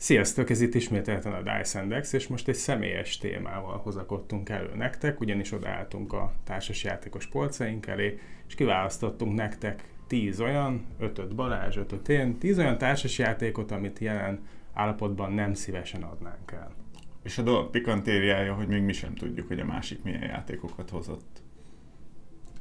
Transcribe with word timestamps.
Sziasztok, 0.00 0.50
ez 0.50 0.60
itt 0.60 0.74
ismételten 0.74 1.32
a 1.32 1.42
Dice 1.42 1.82
Index, 1.82 2.12
és 2.12 2.26
most 2.26 2.48
egy 2.48 2.54
személyes 2.54 3.18
témával 3.18 3.78
hozakodtunk 3.78 4.48
elő 4.48 4.74
nektek, 4.74 5.20
ugyanis 5.20 5.52
odaálltunk 5.52 6.12
a 6.12 6.32
társasjátékos 6.44 7.26
polcaink 7.26 7.86
elé, 7.86 8.18
és 8.46 8.54
kiválasztottunk 8.54 9.34
nektek 9.34 9.84
10 10.06 10.40
olyan, 10.40 10.86
5 10.98 11.34
Balázs, 11.34 11.76
5 11.76 12.08
én, 12.08 12.38
10 12.38 12.58
olyan 12.58 12.78
társasjátékot, 12.78 13.70
amit 13.70 13.98
jelen 13.98 14.40
állapotban 14.72 15.32
nem 15.32 15.54
szívesen 15.54 16.02
adnánk 16.02 16.52
el. 16.52 16.74
És 17.22 17.38
a 17.38 17.42
dolog 17.42 17.70
pikantériája, 17.70 18.54
hogy 18.54 18.68
még 18.68 18.82
mi 18.82 18.92
sem 18.92 19.14
tudjuk, 19.14 19.48
hogy 19.48 19.60
a 19.60 19.64
másik 19.64 20.02
milyen 20.02 20.22
játékokat 20.22 20.90
hozott. 20.90 21.42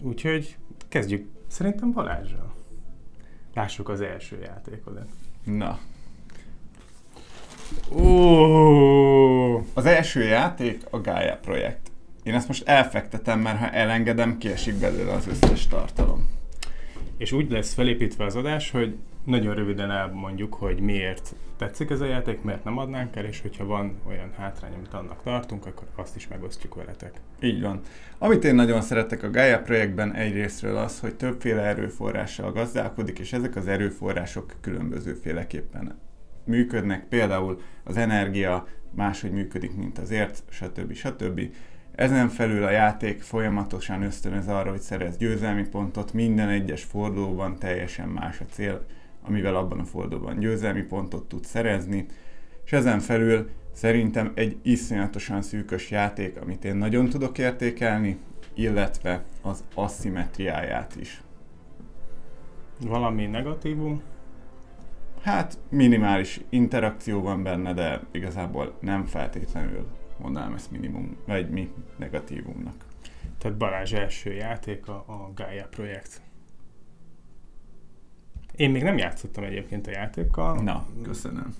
Úgyhogy 0.01 0.57
kezdjük 0.87 1.27
szerintem 1.47 1.91
Balázsral. 1.91 2.55
Lássuk 3.53 3.89
az 3.89 4.01
első 4.01 4.39
játékodat. 4.39 5.09
Na, 5.43 5.79
Ó, 7.91 9.57
az 9.73 9.85
első 9.85 10.23
játék 10.23 10.81
a 10.89 11.01
Gaia 11.01 11.37
projekt. 11.41 11.91
Én 12.23 12.33
ezt 12.33 12.47
most 12.47 12.67
elfektetem, 12.67 13.39
mert 13.39 13.59
ha 13.59 13.69
elengedem, 13.69 14.37
kiesik 14.37 14.75
belőle 14.75 15.11
az 15.11 15.27
összes 15.27 15.67
tartalom. 15.67 16.27
és 17.17 17.31
úgy 17.31 17.51
lesz 17.51 17.73
felépítve 17.73 18.25
az 18.25 18.35
adás, 18.35 18.71
hogy 18.71 18.95
nagyon 19.23 19.55
röviden 19.55 19.91
elmondjuk, 19.91 20.53
hogy 20.53 20.79
miért 20.79 21.35
tetszik 21.57 21.89
ez 21.89 22.01
a 22.01 22.05
játék, 22.05 22.41
miért 22.41 22.63
nem 22.63 22.77
adnánk 22.77 23.15
el, 23.15 23.25
és 23.25 23.41
hogyha 23.41 23.65
van 23.65 23.99
olyan 24.07 24.31
hátrány, 24.37 24.73
amit 24.73 24.93
annak 24.93 25.23
tartunk, 25.23 25.65
akkor 25.65 25.87
azt 25.95 26.15
is 26.15 26.27
megosztjuk 26.27 26.75
veletek. 26.75 27.13
Így 27.41 27.61
van. 27.61 27.81
Amit 28.17 28.43
én 28.43 28.55
nagyon 28.55 28.81
szeretek 28.81 29.23
a 29.23 29.29
Gaia 29.29 29.61
projektben 29.61 30.13
egyrésztről 30.13 30.77
az, 30.77 30.99
hogy 30.99 31.15
többféle 31.15 31.61
erőforrással 31.61 32.51
gazdálkodik, 32.51 33.19
és 33.19 33.33
ezek 33.33 33.55
az 33.55 33.67
erőforrások 33.67 34.53
különbözőféleképpen 34.61 35.99
működnek. 36.47 37.05
Például 37.07 37.61
az 37.83 37.97
energia 37.97 38.67
máshogy 38.95 39.31
működik, 39.31 39.75
mint 39.75 39.97
az 39.97 40.11
ért, 40.11 40.43
stb. 40.49 40.93
stb. 40.93 41.41
Ezen 41.95 42.29
felül 42.29 42.63
a 42.63 42.69
játék 42.69 43.21
folyamatosan 43.21 44.01
ösztönöz 44.01 44.47
arra, 44.47 44.69
hogy 44.69 44.79
szerez 44.79 45.17
győzelmi 45.17 45.67
pontot, 45.67 46.13
minden 46.13 46.49
egyes 46.49 46.83
fordulóban 46.83 47.59
teljesen 47.59 48.09
más 48.09 48.39
a 48.39 48.45
cél, 48.49 48.85
amivel 49.21 49.55
abban 49.55 49.79
a 49.79 49.83
fordulóban 49.83 50.39
győzelmi 50.39 50.81
pontot 50.81 51.27
tud 51.27 51.45
szerezni, 51.45 52.05
és 52.65 52.71
ezen 52.71 52.99
felül 52.99 53.49
szerintem 53.73 54.31
egy 54.35 54.57
iszonyatosan 54.61 55.41
szűkös 55.41 55.91
játék, 55.91 56.41
amit 56.41 56.65
én 56.65 56.75
nagyon 56.75 57.09
tudok 57.09 57.37
értékelni, 57.37 58.17
illetve 58.53 59.23
az 59.41 59.63
asszimetriáját 59.73 60.95
is. 60.99 61.21
Valami 62.81 63.25
negatívum? 63.25 64.01
Hát 65.27 65.57
minimális 65.69 66.39
interakció 66.49 67.21
van 67.21 67.43
benne, 67.43 67.73
de 67.73 68.01
igazából 68.11 68.77
nem 68.79 69.05
feltétlenül 69.05 69.87
mondanám 70.17 70.53
ezt 70.53 70.71
minimum, 70.71 71.17
vagy 71.25 71.49
mi 71.49 71.71
negatívumnak. 71.97 72.85
Tehát 73.37 73.57
Balázs 73.57 73.93
első 73.93 74.33
játék 74.33 74.87
a, 74.87 75.31
Gaia 75.35 75.67
projekt. 75.69 76.21
Én 78.55 78.71
még 78.71 78.83
nem 78.83 78.97
játszottam 78.97 79.43
egyébként 79.43 79.87
a 79.87 79.91
játékkal. 79.91 80.61
Na, 80.61 80.87
köszönöm. 81.03 81.55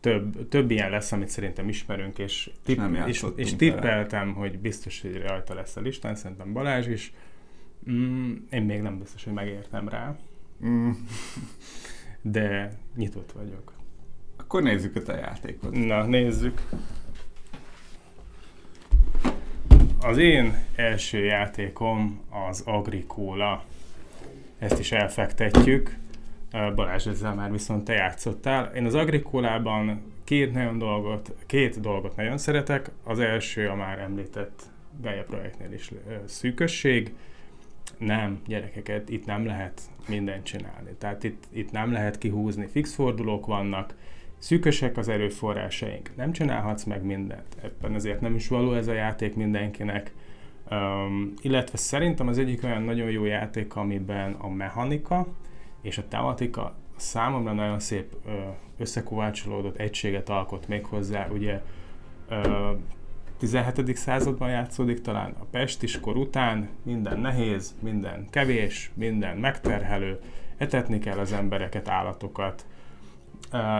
Több, 0.00 0.48
több 0.48 0.70
ilyen 0.70 0.90
lesz, 0.90 1.12
amit 1.12 1.28
szerintem 1.28 1.68
ismerünk, 1.68 2.18
és, 2.18 2.50
tipp, 2.64 2.76
nem 2.76 2.94
és, 3.06 3.26
és 3.36 3.56
tippeltem, 3.56 4.34
hogy 4.34 4.58
biztos, 4.58 5.00
hogy 5.00 5.22
rajta 5.22 5.54
lesz 5.54 5.76
a 5.76 5.80
listán, 5.80 6.14
szerintem 6.14 6.52
Balázs 6.52 6.86
is. 6.86 7.12
Mm, 7.90 8.34
én 8.50 8.62
még 8.62 8.80
nem 8.80 8.98
biztos, 8.98 9.24
hogy 9.24 9.32
megértem 9.32 9.88
rá, 9.88 10.16
Mm, 10.66 10.90
de 12.30 12.72
nyitott 12.96 13.32
vagyok. 13.32 13.72
akkor 14.36 14.62
nézzük 14.62 14.96
a 14.96 15.02
te 15.02 15.16
játékot. 15.16 15.86
Na, 15.86 16.04
nézzük. 16.04 16.62
Az 20.00 20.18
én 20.18 20.64
első 20.74 21.24
játékom 21.24 22.20
az 22.48 22.62
Agricola. 22.66 23.64
Ezt 24.58 24.78
is 24.78 24.92
elfektetjük. 24.92 25.96
Balázs, 26.74 27.06
ezzel 27.06 27.34
már 27.34 27.52
viszont 27.52 27.84
te 27.84 27.92
játszottál. 27.92 28.74
Én 28.74 28.84
az 28.84 28.94
Agricolában 28.94 30.12
két, 30.24 30.52
nagyon 30.52 30.78
dolgot, 30.78 31.34
két 31.46 31.80
dolgot 31.80 32.16
nagyon 32.16 32.38
szeretek. 32.38 32.90
Az 33.02 33.18
első 33.18 33.68
a 33.68 33.74
már 33.74 33.98
említett 33.98 34.62
Gaia 35.00 35.22
projektnél 35.22 35.72
is 35.72 35.90
szűkösség. 36.24 37.14
Nem, 37.98 38.40
gyerekeket, 38.46 39.08
itt 39.08 39.26
nem 39.26 39.46
lehet 39.46 39.80
mindent 40.08 40.44
csinálni. 40.44 40.90
Tehát 40.98 41.24
itt, 41.24 41.44
itt 41.52 41.70
nem 41.70 41.92
lehet 41.92 42.18
kihúzni, 42.18 42.66
fix 42.66 42.94
fordulók 42.94 43.46
vannak, 43.46 43.94
szűkösek 44.38 44.96
az 44.96 45.08
erőforrásaink, 45.08 46.10
nem 46.16 46.32
csinálhatsz 46.32 46.84
meg 46.84 47.02
mindent. 47.02 47.56
Ebben 47.62 47.94
ezért 47.94 48.20
nem 48.20 48.34
is 48.34 48.48
való 48.48 48.72
ez 48.72 48.88
a 48.88 48.92
játék 48.92 49.34
mindenkinek. 49.34 50.12
Um, 50.70 51.32
illetve 51.40 51.76
szerintem 51.76 52.28
az 52.28 52.38
egyik 52.38 52.64
olyan 52.64 52.82
nagyon 52.82 53.10
jó 53.10 53.24
játék, 53.24 53.76
amiben 53.76 54.32
a 54.32 54.48
mechanika 54.48 55.26
és 55.82 55.98
a 55.98 56.08
tematika 56.08 56.74
számomra 56.96 57.52
nagyon 57.52 57.80
szép 57.80 58.16
összekovácsolódott 58.78 59.76
egységet 59.76 60.28
alkot 60.28 60.68
még 60.68 60.84
hozzá. 60.84 61.28
Ugye 61.28 61.62
ö, 62.28 62.70
17. 63.38 63.96
században 63.96 64.50
játszódik 64.50 65.00
talán 65.00 65.34
a 65.38 65.44
Pestis 65.50 66.00
kor 66.00 66.16
után, 66.16 66.68
minden 66.82 67.18
nehéz, 67.18 67.74
minden 67.80 68.26
kevés, 68.30 68.90
minden 68.94 69.36
megterhelő, 69.36 70.20
etetni 70.56 70.98
kell 70.98 71.18
az 71.18 71.32
embereket, 71.32 71.88
állatokat, 71.88 72.66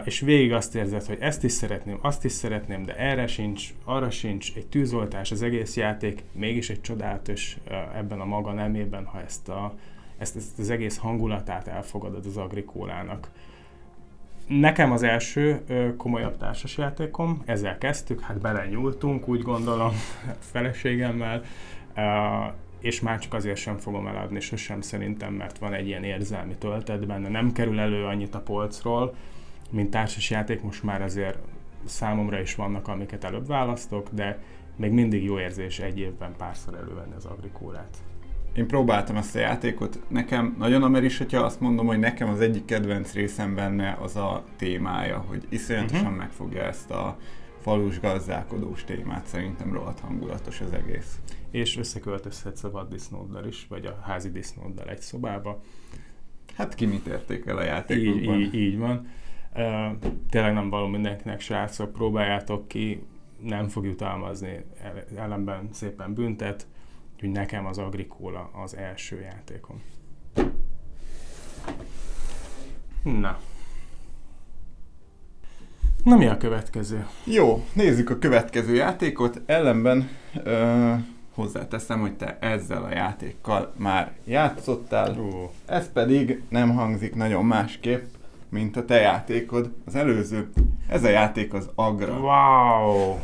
és 0.05 0.21
végig 0.21 0.53
azt 0.53 0.75
érzed, 0.75 1.05
hogy 1.07 1.19
ezt 1.21 1.45
is 1.45 1.53
szeretném, 1.53 1.99
azt 2.01 2.25
is 2.25 2.33
szeretném, 2.33 2.83
de 2.83 2.97
erre 2.97 3.27
sincs, 3.27 3.75
arra 3.85 4.11
sincs, 4.11 4.53
egy 4.57 4.67
tűzoltás 4.67 5.31
az 5.31 5.43
egész 5.43 5.77
játék, 5.77 6.23
mégis 6.33 6.71
egy 6.71 6.81
csodálatos 6.81 7.57
ebben 7.95 8.21
a 8.21 8.25
maga 8.25 8.53
nemében, 8.53 9.05
ha 9.05 9.21
ezt, 9.23 9.49
a, 9.49 9.75
ezt, 10.19 10.37
ezt 10.37 10.59
az 10.59 10.71
egész 10.71 10.97
hangulatát 10.97 11.67
elfogadod 11.67 12.27
az 12.27 12.37
agrikólának. 12.37 13.31
Nekem 14.47 14.93
az 14.93 15.03
első 15.03 15.61
ö, 15.67 15.97
komolyabb 15.97 16.37
társasjátékom, 16.37 17.43
ezzel 17.45 17.79
kezdtük, 17.79 18.21
hát 18.21 18.41
belenyúltunk, 18.41 19.29
úgy 19.29 19.43
gondolom, 19.43 19.93
feleségemmel, 20.53 21.43
uh, 21.97 22.53
és 22.81 23.01
már 23.01 23.19
csak 23.19 23.35
azért 23.35 23.57
sem 23.57 23.77
fogom 23.77 24.07
eladni 24.07 24.41
sosem 24.41 24.81
szerintem, 24.81 25.33
mert 25.33 25.59
van 25.59 25.73
egy 25.73 25.87
ilyen 25.87 26.05
érzelmi 26.05 26.55
töltet 26.59 27.07
benne, 27.07 27.29
nem 27.29 27.53
kerül 27.53 27.81
elő 27.81 28.05
annyit 28.05 28.35
a 28.35 28.41
polcról, 28.41 29.15
mint 29.71 29.91
társasjáték, 29.91 30.63
most 30.63 30.83
már 30.83 31.03
azért 31.03 31.39
számomra 31.85 32.41
is 32.41 32.55
vannak, 32.55 32.89
amiket 32.89 33.25
előbb 33.25 33.47
választok, 33.47 34.09
de 34.11 34.39
még 34.77 34.93
mindig 34.93 35.25
jó 35.25 35.39
érzés 35.39 35.79
egy 35.79 35.99
évben 35.99 36.35
párszor 36.37 36.75
elővenni 36.75 37.15
az 37.17 37.25
agrikórát. 37.25 37.97
Én 38.55 38.67
próbáltam 38.67 39.17
ezt 39.17 39.37
a 39.37 39.39
játékot, 39.39 40.01
nekem 40.09 40.55
nagyon 40.59 40.83
ameris, 40.83 41.19
hogyha 41.19 41.41
azt 41.41 41.61
mondom, 41.61 41.87
hogy 41.87 41.99
nekem 41.99 42.29
az 42.29 42.41
egyik 42.41 42.65
kedvenc 42.65 43.13
részem 43.13 43.55
benne 43.55 43.99
az 44.01 44.17
a 44.17 44.45
témája, 44.57 45.25
hogy 45.29 45.47
iszonyatosan 45.49 46.03
uh-huh. 46.05 46.17
megfogja 46.17 46.63
ezt 46.63 46.91
a 46.91 47.19
falus 47.61 48.01
gazdálkodós 48.01 48.85
témát, 48.85 49.27
szerintem 49.27 49.73
rohadt 49.73 50.01
hangulatos 50.01 50.61
az 50.61 50.73
egész. 50.73 51.19
És 51.51 51.77
összeköltözhetsz 51.77 52.65
a 52.65 52.71
vaddisznóddal 52.71 53.47
is, 53.47 53.67
vagy 53.69 53.87
a 53.87 53.99
házi 54.03 54.31
disznóddal 54.31 54.89
egy 54.89 55.01
szobába. 55.01 55.63
Hát 56.57 56.75
ki 56.75 56.87
mit 56.87 57.07
értékel 57.07 57.57
a 57.57 57.63
Így, 57.63 57.67
játékokban? 57.67 58.41
így, 58.41 58.55
így 58.55 58.79
van. 58.79 59.09
Uh, 59.55 60.11
tényleg 60.31 60.53
nem 60.53 60.71
való 60.71 60.87
mindenkinek, 60.87 61.41
srácok, 61.41 61.93
próbáljátok 61.93 62.69
ki, 62.69 63.03
nem 63.41 63.69
fog 63.69 63.85
jutalmazni, 63.85 64.65
el- 64.83 65.05
ellenben 65.17 65.69
szépen 65.73 66.15
büntet, 66.15 66.67
úgyhogy 67.15 67.31
nekem 67.31 67.67
az 67.67 67.79
Agricola 67.79 68.51
az 68.65 68.77
első 68.77 69.21
játékom. 69.21 69.83
Na. 73.03 73.39
Na 76.05 76.17
mi 76.17 76.27
a 76.27 76.37
következő? 76.37 77.07
Jó, 77.25 77.65
nézzük 77.73 78.11
a 78.11 78.19
következő 78.19 78.75
játékot. 78.75 79.41
Ellenben 79.47 80.09
ö, 80.45 80.93
hozzáteszem, 81.35 82.01
hogy 82.01 82.17
te 82.17 82.39
ezzel 82.41 82.83
a 82.83 82.95
játékkal 82.95 83.73
már 83.77 84.13
játszottál. 84.25 85.19
Ó, 85.21 85.51
Ez 85.67 85.93
pedig 85.93 86.43
nem 86.49 86.75
hangzik 86.75 87.15
nagyon 87.15 87.45
másképp, 87.45 88.05
mint 88.49 88.77
a 88.77 88.85
te 88.85 88.95
játékod, 89.01 89.73
az 89.87 89.95
előző. 89.95 90.51
Ez 90.89 91.05
a 91.05 91.09
játék 91.09 91.53
az 91.55 91.71
Agra. 91.75 92.19
wow! 92.19 93.19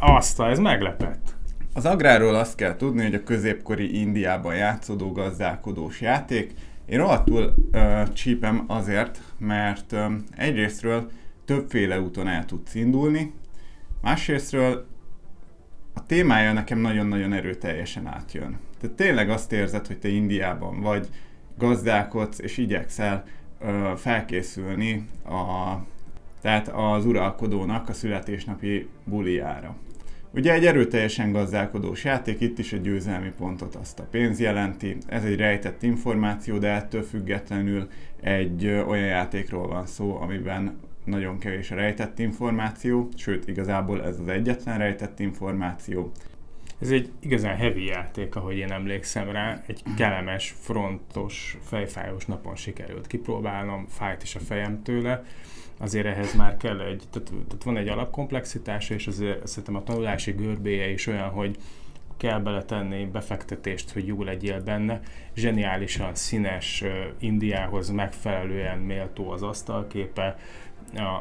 Azt, 0.00 0.40
ez 0.40 0.58
meglepett. 0.58 1.33
Az 1.76 1.86
Agráról 1.86 2.34
azt 2.34 2.56
kell 2.56 2.76
tudni, 2.76 3.02
hogy 3.02 3.14
a 3.14 3.22
középkori 3.22 4.00
Indiában 4.00 4.54
játszódó 4.54 5.12
gazdálkodós 5.12 6.00
játék. 6.00 6.52
Én 6.86 6.98
rohadtul 6.98 7.54
ö, 7.72 8.02
csípem 8.12 8.64
azért, 8.66 9.20
mert 9.38 9.92
ö, 9.92 10.06
egyrésztről 10.36 11.10
többféle 11.44 12.00
úton 12.00 12.28
el 12.28 12.44
tudsz 12.44 12.74
indulni, 12.74 13.32
másrésztről 14.02 14.86
a 15.94 16.06
témája 16.06 16.52
nekem 16.52 16.78
nagyon-nagyon 16.78 17.32
erőteljesen 17.32 18.06
átjön. 18.06 18.58
Tehát 18.80 18.96
tényleg 18.96 19.30
azt 19.30 19.52
érzed, 19.52 19.86
hogy 19.86 19.98
te 19.98 20.08
Indiában 20.08 20.80
vagy, 20.80 21.08
gazdálkodsz 21.58 22.38
és 22.38 22.56
igyekszel 22.56 23.24
ö, 23.60 23.92
felkészülni 23.96 25.08
a 25.24 25.74
tehát 26.40 26.68
az 26.68 27.06
uralkodónak 27.06 27.88
a 27.88 27.92
születésnapi 27.92 28.88
buliára. 29.04 29.76
Ugye 30.34 30.52
egy 30.52 30.66
erőteljesen 30.66 31.32
gazdálkodós 31.32 32.04
játék, 32.04 32.40
itt 32.40 32.58
is 32.58 32.72
a 32.72 32.76
győzelmi 32.76 33.32
pontot 33.36 33.74
azt 33.74 33.98
a 33.98 34.06
pénz 34.10 34.40
jelenti. 34.40 34.96
Ez 35.06 35.24
egy 35.24 35.36
rejtett 35.36 35.82
információ, 35.82 36.58
de 36.58 36.68
ettől 36.68 37.02
függetlenül 37.02 37.88
egy 38.20 38.66
olyan 38.66 39.06
játékról 39.06 39.66
van 39.66 39.86
szó, 39.86 40.16
amiben 40.20 40.78
nagyon 41.04 41.38
kevés 41.38 41.70
a 41.70 41.74
rejtett 41.74 42.18
információ, 42.18 43.08
sőt 43.16 43.48
igazából 43.48 44.04
ez 44.04 44.18
az 44.18 44.28
egyetlen 44.28 44.78
rejtett 44.78 45.18
információ. 45.20 46.12
Ez 46.80 46.90
egy 46.90 47.10
igazán 47.20 47.56
heavy 47.56 47.84
játék, 47.84 48.34
ahogy 48.36 48.56
én 48.56 48.72
emlékszem 48.72 49.30
rá. 49.30 49.62
Egy 49.66 49.82
kellemes, 49.96 50.54
frontos, 50.60 51.58
fejfájós 51.62 52.26
napon 52.26 52.56
sikerült 52.56 53.06
kipróbálnom, 53.06 53.86
fájt 53.88 54.22
is 54.22 54.34
a 54.34 54.40
fejem 54.40 54.82
tőle. 54.82 55.24
Azért 55.78 56.06
ehhez 56.06 56.34
már 56.34 56.56
kell 56.56 56.80
egy, 56.80 57.02
tehát, 57.10 57.28
tehát 57.28 57.64
van 57.64 57.76
egy 57.76 57.88
alapkomplexitása, 57.88 58.94
és 58.94 59.06
azért 59.06 59.46
szerintem 59.46 59.76
a 59.76 59.82
tanulási 59.82 60.30
görbéje 60.32 60.90
is 60.90 61.06
olyan, 61.06 61.28
hogy 61.28 61.56
kell 62.16 62.40
beletenni 62.40 63.04
befektetést, 63.04 63.90
hogy 63.90 64.06
jó 64.06 64.22
legyél 64.22 64.62
benne. 64.62 65.00
Zseniálisan 65.34 66.14
színes, 66.14 66.84
Indiához 67.18 67.90
megfelelően 67.90 68.78
méltó 68.78 69.30
az 69.30 69.42
asztalképe, 69.42 70.36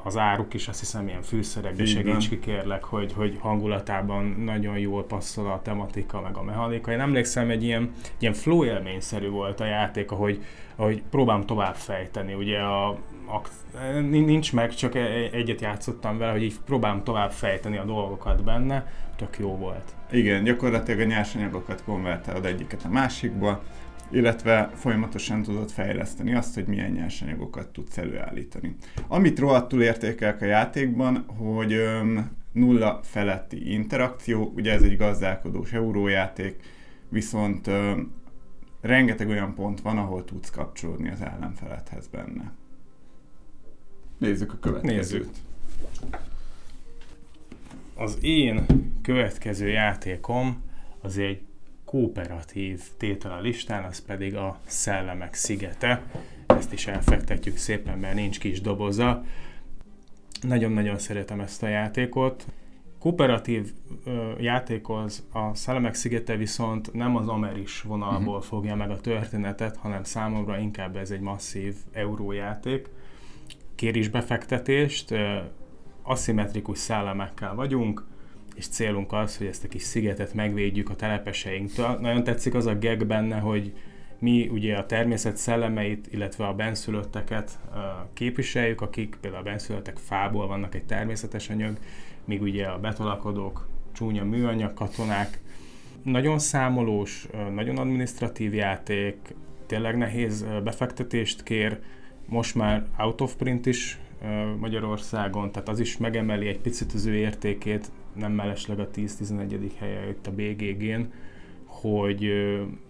az 0.03 0.17
áruk 0.17 0.53
is 0.53 0.67
azt 0.67 0.79
hiszem 0.79 1.07
ilyen 1.07 1.21
fűszerek, 1.21 1.75
de 1.75 1.85
segíts 1.85 2.29
ki 2.29 2.39
kérlek, 2.39 2.83
hogy, 2.83 3.13
hogy 3.13 3.37
hangulatában 3.39 4.25
nagyon 4.25 4.77
jól 4.77 5.03
passzol 5.03 5.51
a 5.51 5.61
tematika, 5.61 6.21
meg 6.21 6.37
a 6.37 6.43
mechanika. 6.43 6.91
Én 6.91 6.99
emlékszem, 6.99 7.49
egy 7.49 7.63
ilyen, 7.63 7.91
ilyen 8.19 8.33
flow 8.33 8.65
élményszerű 8.65 9.29
volt 9.29 9.59
a 9.59 9.65
játék, 9.65 10.11
ahogy, 10.11 10.43
ahogy 10.75 11.03
próbálom 11.09 11.45
tovább 11.45 11.75
fejteni. 11.75 12.33
Ugye 12.33 12.59
a, 12.59 12.97
nincs 14.09 14.53
meg, 14.53 14.75
csak 14.75 14.95
e, 14.95 14.99
egyet 15.31 15.61
játszottam 15.61 16.17
vele, 16.17 16.31
hogy 16.31 16.43
így 16.43 16.59
próbálom 16.65 17.03
tovább 17.03 17.31
fejteni 17.31 17.77
a 17.77 17.85
dolgokat 17.85 18.43
benne, 18.43 18.91
tök 19.15 19.39
jó 19.39 19.57
volt. 19.57 19.95
Igen, 20.11 20.43
gyakorlatilag 20.43 20.99
a 20.99 21.03
nyersanyagokat 21.03 21.83
konvertálod 21.83 22.45
egyiket 22.45 22.83
a 22.83 22.89
másikba, 22.89 23.63
illetve 24.11 24.69
folyamatosan 24.73 25.41
tudod 25.41 25.71
fejleszteni 25.71 26.35
azt, 26.35 26.53
hogy 26.53 26.65
milyen 26.65 26.91
nyersanyagokat 26.91 27.67
tudsz 27.67 27.97
előállítani. 27.97 28.75
Amit 29.07 29.39
rohadtul 29.39 29.81
értékelek 29.81 30.41
a 30.41 30.45
játékban, 30.45 31.25
hogy 31.37 31.73
öm, 31.73 32.31
nulla 32.51 32.99
feletti 33.03 33.71
interakció, 33.71 34.51
ugye 34.55 34.71
ez 34.71 34.81
egy 34.81 34.97
gazdálkodós 34.97 35.71
eurójáték, 35.73 36.55
viszont 37.09 37.69
rengeteg 38.81 39.29
olyan 39.29 39.53
pont 39.53 39.81
van, 39.81 39.97
ahol 39.97 40.25
tudsz 40.25 40.49
kapcsolódni 40.49 41.09
az 41.09 41.21
ellenfeledhez 41.21 42.07
benne. 42.07 42.51
Nézzük 44.23 44.53
a 44.53 44.57
következőt. 44.59 44.95
Nézzük. 44.95 45.29
Az 47.95 48.17
én 48.21 48.65
következő 49.01 49.67
játékom 49.67 50.63
az 51.01 51.17
egy 51.17 51.41
kooperatív 51.85 52.81
tétel 52.97 53.31
a 53.31 53.41
listán, 53.41 53.83
az 53.83 54.05
pedig 54.05 54.35
a 54.35 54.59
Szellemek 54.65 55.33
szigete. 55.33 56.01
Ezt 56.45 56.73
is 56.73 56.87
elfektetjük 56.87 57.57
szépen, 57.57 57.99
mert 57.99 58.15
nincs 58.15 58.39
kis 58.39 58.61
doboza. 58.61 59.23
Nagyon-nagyon 60.41 60.97
szeretem 60.97 61.39
ezt 61.39 61.63
a 61.63 61.67
játékot. 61.67 62.45
Kooperatív 62.99 63.71
ö, 64.05 64.31
játékhoz 64.39 65.23
a 65.31 65.55
Szellemek 65.55 65.93
szigete 65.93 66.35
viszont 66.35 66.93
nem 66.93 67.15
az 67.15 67.27
ameris 67.27 67.81
vonalból 67.81 68.35
uh-huh. 68.35 68.43
fogja 68.43 68.75
meg 68.75 68.89
a 68.89 69.01
történetet, 69.01 69.77
hanem 69.77 70.03
számomra 70.03 70.57
inkább 70.57 70.95
ez 70.95 71.11
egy 71.11 71.19
masszív 71.19 71.75
eurójáték. 71.91 72.87
Kér 72.87 73.02
is 73.91 74.09
befektetést, 74.09 75.11
ö, 75.11 75.37
aszimmetrikus 76.03 76.77
szellemekkel 76.77 77.55
vagyunk, 77.55 78.05
és 78.55 78.67
célunk 78.67 79.13
az, 79.13 79.37
hogy 79.37 79.47
ezt 79.47 79.63
a 79.63 79.67
kis 79.67 79.81
szigetet 79.81 80.33
megvédjük 80.33 80.89
a 80.89 80.95
telepeseinktől. 80.95 81.97
Nagyon 81.99 82.23
tetszik 82.23 82.53
az 82.53 82.65
a 82.65 82.75
geg 82.75 83.07
benne, 83.07 83.39
hogy 83.39 83.73
mi 84.19 84.47
ugye 84.47 84.77
a 84.77 84.85
természet 84.85 85.37
szellemeit, 85.37 86.07
illetve 86.11 86.47
a 86.47 86.53
benszülötteket 86.53 87.59
képviseljük, 88.13 88.81
akik 88.81 89.17
például 89.21 89.41
a 89.41 89.45
benszülöttek 89.49 89.97
fából 89.97 90.47
vannak 90.47 90.75
egy 90.75 90.85
természetes 90.85 91.49
anyag, 91.49 91.77
míg 92.25 92.41
ugye 92.41 92.65
a 92.65 92.79
betolakodók 92.79 93.67
csúnya 93.91 94.23
műanyag 94.23 94.73
katonák. 94.73 95.39
Nagyon 96.03 96.39
számolós, 96.39 97.27
nagyon 97.53 97.77
administratív 97.77 98.53
játék, 98.53 99.15
tényleg 99.65 99.97
nehéz 99.97 100.45
befektetést 100.63 101.43
kér, 101.43 101.79
most 102.25 102.55
már 102.55 102.85
out 102.97 103.21
of 103.21 103.35
print 103.35 103.65
is 103.65 103.99
Magyarországon, 104.59 105.51
tehát 105.51 105.69
az 105.69 105.79
is 105.79 105.97
megemeli 105.97 106.47
egy 106.47 106.59
picit 106.59 106.91
az 106.91 107.05
ő 107.05 107.15
értékét, 107.15 107.91
nem 108.13 108.31
mellesleg 108.31 108.79
a 108.79 108.89
10-11. 108.89 109.71
helye 109.79 110.09
itt 110.09 110.27
a 110.27 110.31
BGG-n, 110.31 111.01
hogy, 111.65 112.31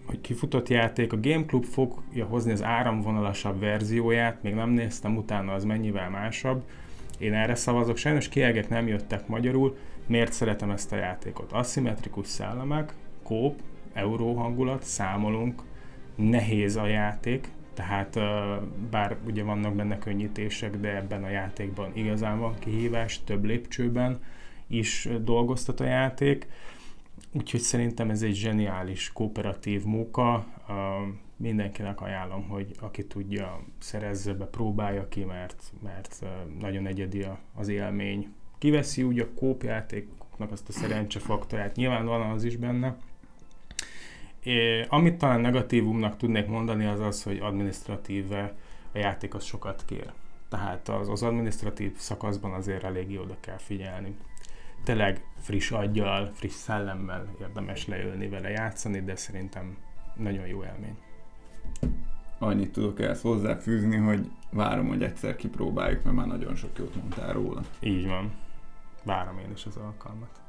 hogy 0.06 0.20
kifutott 0.20 0.68
játék. 0.68 1.12
A 1.12 1.20
Game 1.20 1.44
Club 1.44 1.64
fogja 1.64 2.24
hozni 2.24 2.52
az 2.52 2.62
áramvonalasabb 2.62 3.60
verzióját, 3.60 4.42
még 4.42 4.54
nem 4.54 4.70
néztem 4.70 5.16
utána, 5.16 5.52
az 5.52 5.64
mennyivel 5.64 6.10
másabb. 6.10 6.62
Én 7.18 7.34
erre 7.34 7.54
szavazok, 7.54 7.96
sajnos 7.96 8.28
kiegek 8.28 8.68
nem 8.68 8.88
jöttek 8.88 9.28
magyarul. 9.28 9.76
Miért 10.06 10.32
szeretem 10.32 10.70
ezt 10.70 10.92
a 10.92 10.96
játékot? 10.96 11.52
Aszimmetrikus 11.52 12.26
szellemek, 12.26 12.94
kóp, 13.22 13.60
euró 13.92 14.34
hangulat, 14.34 14.82
számolunk, 14.82 15.62
nehéz 16.14 16.76
a 16.76 16.86
játék, 16.86 17.48
tehát 17.74 18.14
bár 18.90 19.16
ugye 19.26 19.42
vannak 19.42 19.74
benne 19.74 19.98
könnyítések, 19.98 20.76
de 20.76 20.96
ebben 20.96 21.24
a 21.24 21.28
játékban 21.28 21.90
igazán 21.94 22.38
van 22.38 22.58
kihívás, 22.58 23.24
több 23.24 23.44
lépcsőben 23.44 24.20
is 24.66 25.08
dolgoztat 25.20 25.80
a 25.80 25.84
játék. 25.84 26.46
Úgyhogy 27.32 27.60
szerintem 27.60 28.10
ez 28.10 28.22
egy 28.22 28.34
zseniális 28.34 29.12
kooperatív 29.12 29.84
munka. 29.84 30.46
Mindenkinek 31.36 32.00
ajánlom, 32.00 32.48
hogy 32.48 32.74
aki 32.80 33.06
tudja, 33.06 33.60
szerezze 33.78 34.34
be, 34.34 34.44
próbálja 34.44 35.08
ki, 35.08 35.24
mert, 35.24 35.72
mert 35.82 36.24
nagyon 36.60 36.86
egyedi 36.86 37.26
az 37.54 37.68
élmény. 37.68 38.32
Kiveszi 38.58 39.02
úgy 39.02 39.18
a 39.18 39.34
kópjátékoknak 39.34 40.52
azt 40.52 40.68
a 40.68 40.72
szerencse 40.72 41.18
faktorát, 41.18 41.76
nyilván 41.76 42.06
van 42.06 42.30
az 42.30 42.44
is 42.44 42.56
benne, 42.56 42.96
É, 44.44 44.86
amit 44.88 45.18
talán 45.18 45.40
negatívumnak 45.40 46.16
tudnék 46.16 46.46
mondani, 46.46 46.86
az 46.86 47.00
az, 47.00 47.22
hogy 47.22 47.38
administratíve 47.38 48.54
a 48.92 48.98
játék 48.98 49.34
az 49.34 49.44
sokat 49.44 49.82
kér. 49.86 50.12
Tehát 50.48 50.88
az, 50.88 51.08
az 51.08 51.22
administratív 51.22 51.96
szakaszban 51.96 52.52
azért 52.52 52.84
eléggé 52.84 53.16
oda 53.16 53.36
kell 53.40 53.56
figyelni. 53.56 54.16
Tényleg 54.84 55.24
friss 55.38 55.70
aggyal, 55.70 56.30
friss 56.34 56.52
szellemmel 56.52 57.34
érdemes 57.40 57.86
leülni 57.86 58.28
vele 58.28 58.48
játszani, 58.50 59.00
de 59.00 59.16
szerintem 59.16 59.76
nagyon 60.14 60.46
jó 60.46 60.64
élmény. 60.64 60.98
Annyit 62.38 62.72
tudok 62.72 63.00
ezt 63.00 63.22
hozzáfűzni, 63.22 63.96
hogy 63.96 64.30
várom, 64.50 64.88
hogy 64.88 65.02
egyszer 65.02 65.36
kipróbáljuk, 65.36 66.04
mert 66.04 66.16
már 66.16 66.26
nagyon 66.26 66.54
sok 66.54 66.78
jót 66.78 66.94
mondtál 66.94 67.32
róla. 67.32 67.62
Így 67.80 68.06
van. 68.06 68.32
Várom 69.02 69.38
én 69.38 69.52
is 69.54 69.66
az 69.66 69.76
alkalmat 69.76 70.43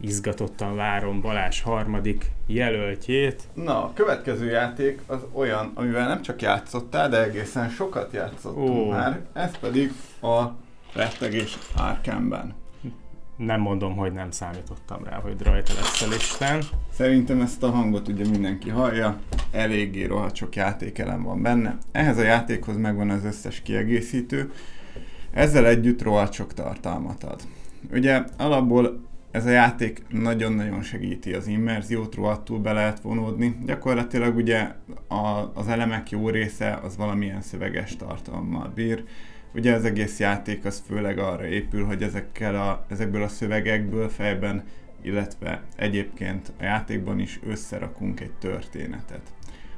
izgatottan 0.00 0.76
várom 0.76 1.20
Balázs 1.20 1.62
harmadik 1.62 2.30
jelöltjét. 2.46 3.42
Na, 3.54 3.84
a 3.84 3.92
következő 3.94 4.50
játék 4.50 5.00
az 5.06 5.18
olyan, 5.32 5.72
amivel 5.74 6.08
nem 6.08 6.22
csak 6.22 6.42
játszottál, 6.42 7.08
de 7.08 7.22
egészen 7.22 7.68
sokat 7.68 8.12
játszottunk 8.12 8.68
Ó. 8.68 8.88
már, 8.88 9.20
ez 9.32 9.58
pedig 9.58 9.92
a 10.22 10.44
rettegés 10.94 11.58
Arkhamben. 11.76 12.54
Nem 13.36 13.60
mondom, 13.60 13.96
hogy 13.96 14.12
nem 14.12 14.30
számítottam 14.30 15.04
rá, 15.04 15.16
hogy 15.16 15.42
rajta 15.42 15.72
lesz 15.74 16.02
a 16.02 16.08
listán. 16.08 16.62
Szerintem 16.92 17.40
ezt 17.40 17.62
a 17.62 17.70
hangot 17.70 18.08
ugye 18.08 18.28
mindenki 18.28 18.68
hallja, 18.68 19.18
eléggé 19.50 20.04
rohadt 20.04 20.34
sok 20.34 20.56
játékelem 20.56 21.22
van 21.22 21.42
benne. 21.42 21.78
Ehhez 21.92 22.18
a 22.18 22.22
játékhoz 22.22 22.76
megvan 22.76 23.10
az 23.10 23.24
összes 23.24 23.62
kiegészítő, 23.62 24.52
ezzel 25.30 25.66
együtt 25.66 26.02
rohadt 26.02 26.32
sok 26.32 26.54
tartalmat 26.54 27.24
ad. 27.24 27.40
Ugye 27.92 28.24
alapból 28.36 29.00
ez 29.30 29.46
a 29.46 29.50
játék 29.50 30.02
nagyon-nagyon 30.08 30.82
segíti 30.82 31.34
az 31.34 31.46
immerziót, 31.46 32.14
rohadtul 32.14 32.58
be 32.58 32.72
lehet 32.72 33.00
vonódni. 33.00 33.58
Gyakorlatilag 33.66 34.36
ugye 34.36 34.70
a, 35.08 35.50
az 35.54 35.68
elemek 35.68 36.10
jó 36.10 36.28
része 36.28 36.74
az 36.82 36.96
valamilyen 36.96 37.42
szöveges 37.42 37.96
tartalommal 37.96 38.72
bír. 38.74 39.04
Ugye 39.54 39.74
az 39.74 39.84
egész 39.84 40.18
játék 40.18 40.64
az 40.64 40.82
főleg 40.86 41.18
arra 41.18 41.46
épül, 41.46 41.84
hogy 41.84 42.02
ezekkel 42.02 42.54
a, 42.54 42.86
ezekből 42.88 43.22
a 43.22 43.28
szövegekből 43.28 44.08
fejben, 44.08 44.64
illetve 45.02 45.62
egyébként 45.76 46.52
a 46.60 46.62
játékban 46.62 47.18
is 47.18 47.40
összerakunk 47.46 48.20
egy 48.20 48.32
történetet. 48.32 49.22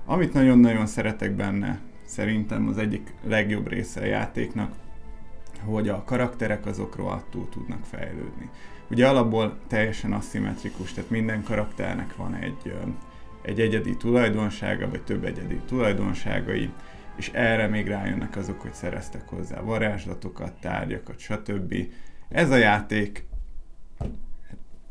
Amit 0.04 0.33
nagyon-nagyon 0.33 0.87
szeretek 0.87 1.33
benne, 1.33 1.78
szerintem 2.04 2.69
az 2.69 2.78
egyik 2.78 3.14
legjobb 3.23 3.69
része 3.69 4.00
a 4.00 4.04
játéknak, 4.04 4.73
hogy 5.64 5.88
a 5.88 6.05
karakterek 6.05 6.67
azok 6.67 6.97
rohadtul 6.97 7.49
tudnak 7.49 7.85
fejlődni. 7.85 8.50
Ugye 8.90 9.09
alapból 9.09 9.59
teljesen 9.67 10.12
aszimmetrikus, 10.12 10.93
tehát 10.93 11.11
minden 11.11 11.43
karakternek 11.43 12.17
van 12.17 12.35
egy, 12.35 12.75
egy 13.43 13.61
egyedi 13.61 13.97
tulajdonsága, 13.97 14.88
vagy 14.88 15.02
több 15.02 15.25
egyedi 15.25 15.61
tulajdonságai. 15.67 16.71
és 17.17 17.29
erre 17.29 17.67
még 17.67 17.87
rájönnek 17.87 18.37
azok, 18.37 18.61
hogy 18.61 18.73
szereztek 18.73 19.29
hozzá 19.29 19.61
varázslatokat, 19.61 20.52
tárgyakat, 20.61 21.19
stb. 21.19 21.75
Ez 22.29 22.50
a 22.50 22.57
játék 22.57 23.26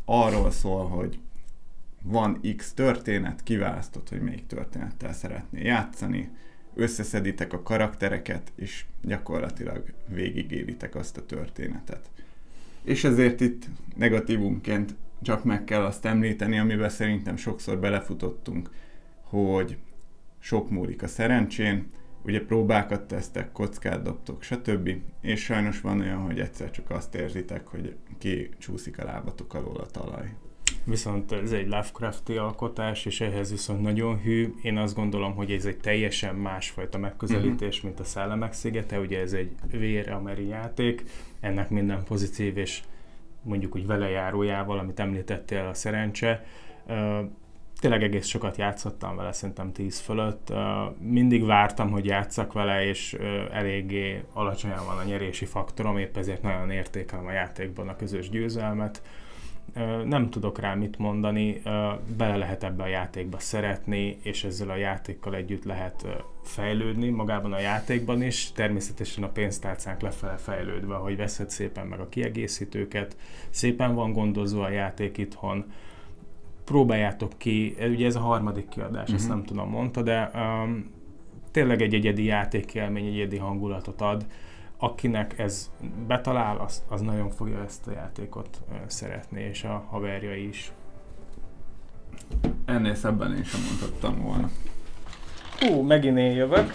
arról 0.05 0.51
szól, 0.51 0.87
hogy 0.87 1.19
van 2.03 2.41
X 2.57 2.73
történet, 2.73 3.43
kiválasztod, 3.43 4.09
hogy 4.09 4.21
melyik 4.21 4.47
történettel 4.47 5.13
szeretnél 5.13 5.63
játszani, 5.63 6.29
összeszeditek 6.75 7.53
a 7.53 7.61
karaktereket, 7.61 8.51
és 8.55 8.85
gyakorlatilag 9.01 9.83
végigélitek 10.07 10.95
azt 10.95 11.17
a 11.17 11.25
történetet. 11.25 12.09
És 12.83 13.03
ezért 13.03 13.41
itt 13.41 13.65
negatívumként 13.95 14.95
csak 15.21 15.43
meg 15.43 15.63
kell 15.63 15.83
azt 15.83 16.05
említeni, 16.05 16.59
amiben 16.59 16.89
szerintem 16.89 17.35
sokszor 17.35 17.79
belefutottunk, 17.79 18.69
hogy 19.21 19.77
sok 20.39 20.69
múlik 20.69 21.03
a 21.03 21.07
szerencsén, 21.07 21.91
ugye 22.23 22.45
próbákat 22.45 23.07
tesztek, 23.07 23.51
kockát 23.51 24.01
dobtok, 24.01 24.43
stb. 24.43 24.89
És 25.21 25.43
sajnos 25.43 25.81
van 25.81 25.99
olyan, 25.99 26.21
hogy 26.21 26.39
egyszer 26.39 26.71
csak 26.71 26.89
azt 26.89 27.15
érzitek, 27.15 27.67
hogy 27.67 27.95
ki 28.17 28.49
csúszik 28.57 28.99
a 28.99 29.03
lábatok 29.03 29.53
alól 29.53 29.77
a 29.77 29.85
talaj. 29.85 30.33
Viszont 30.83 31.31
ez 31.31 31.51
egy 31.51 31.67
Lovecrafti 31.67 32.37
alkotás, 32.37 33.05
és 33.05 33.21
ehhez 33.21 33.51
viszont 33.51 33.81
nagyon 33.81 34.19
hű. 34.19 34.53
Én 34.61 34.77
azt 34.77 34.95
gondolom, 34.95 35.35
hogy 35.35 35.51
ez 35.51 35.65
egy 35.65 35.77
teljesen 35.77 36.35
másfajta 36.35 36.97
megközelítés, 36.97 37.75
uh-huh. 37.75 37.83
mint 37.83 37.99
a 37.99 38.03
Szellemek 38.03 38.53
szigete. 38.53 38.99
Ugye 38.99 39.19
ez 39.19 39.33
egy 39.33 39.51
vérameri 39.71 40.47
játék, 40.47 41.03
ennek 41.39 41.69
minden 41.69 42.03
pozitív 42.03 42.57
és 42.57 42.81
mondjuk 43.41 43.75
úgy 43.75 43.85
velejárójával, 43.85 44.79
amit 44.79 44.99
említettél, 44.99 45.65
a 45.65 45.73
szerencse. 45.73 46.45
Tényleg 47.79 48.03
egész 48.03 48.27
sokat 48.27 48.57
játszottam 48.57 49.15
vele, 49.15 49.31
szerintem 49.31 49.71
10 49.71 49.99
fölött. 49.99 50.53
Mindig 50.99 51.45
vártam, 51.45 51.89
hogy 51.91 52.05
játszak 52.05 52.53
vele, 52.53 52.85
és 52.85 53.17
eléggé 53.51 54.23
alacsonyan 54.33 54.85
van 54.85 54.97
a 54.97 55.03
nyerési 55.03 55.45
faktorom, 55.45 55.97
épp 55.97 56.17
ezért 56.17 56.41
nagyon 56.41 56.71
értékelem 56.71 57.25
a 57.25 57.31
játékban 57.31 57.87
a 57.87 57.95
közös 57.95 58.29
győzelmet 58.29 59.01
nem 60.05 60.29
tudok 60.29 60.59
rá 60.59 60.73
mit 60.73 60.97
mondani, 60.97 61.61
bele 62.17 62.37
lehet 62.37 62.63
ebbe 62.63 62.83
a 62.83 62.87
játékba 62.87 63.39
szeretni, 63.39 64.17
és 64.23 64.43
ezzel 64.43 64.69
a 64.69 64.75
játékkal 64.75 65.35
együtt 65.35 65.63
lehet 65.63 66.05
fejlődni 66.43 67.09
magában 67.09 67.53
a 67.53 67.59
játékban 67.59 68.21
is, 68.21 68.51
természetesen 68.51 69.23
a 69.23 69.29
pénztárcánk 69.29 70.01
lefele 70.01 70.37
fejlődve, 70.37 70.95
hogy 70.95 71.17
veszed 71.17 71.49
szépen 71.49 71.87
meg 71.87 71.99
a 71.99 72.09
kiegészítőket, 72.09 73.17
szépen 73.49 73.95
van 73.95 74.13
gondozva 74.13 74.63
a 74.63 74.69
játék 74.69 75.17
itthon, 75.17 75.65
próbáljátok 76.63 77.31
ki, 77.37 77.75
ugye 77.89 78.05
ez 78.05 78.15
a 78.15 78.19
harmadik 78.19 78.69
kiadás, 78.69 79.01
uh-huh. 79.01 79.15
ezt 79.15 79.27
mhm. 79.27 79.35
nem 79.35 79.45
tudom 79.45 79.69
mondta, 79.69 80.01
de 80.01 80.31
um, 80.35 80.91
tényleg 81.51 81.81
egy 81.81 81.93
egyedi 81.93 82.23
játékélmény, 82.23 83.05
egy 83.05 83.13
egyedi 83.13 83.37
hangulatot 83.37 84.01
ad, 84.01 84.25
akinek 84.81 85.39
ez 85.39 85.71
betalál, 86.07 86.57
az, 86.57 86.83
az 86.87 87.01
nagyon 87.01 87.29
fogja 87.29 87.63
ezt 87.63 87.87
a 87.87 87.91
játékot 87.91 88.61
szeretni, 88.87 89.41
és 89.41 89.63
a 89.63 89.85
haverja 89.89 90.35
is. 90.35 90.71
Ennél 92.65 92.95
szebben 92.95 93.35
én 93.35 93.43
sem 93.43 93.61
mondhattam 93.61 94.21
volna. 94.21 94.49
Hú, 95.59 95.81
megint 95.81 96.17
én 96.17 96.31
jövök. 96.31 96.73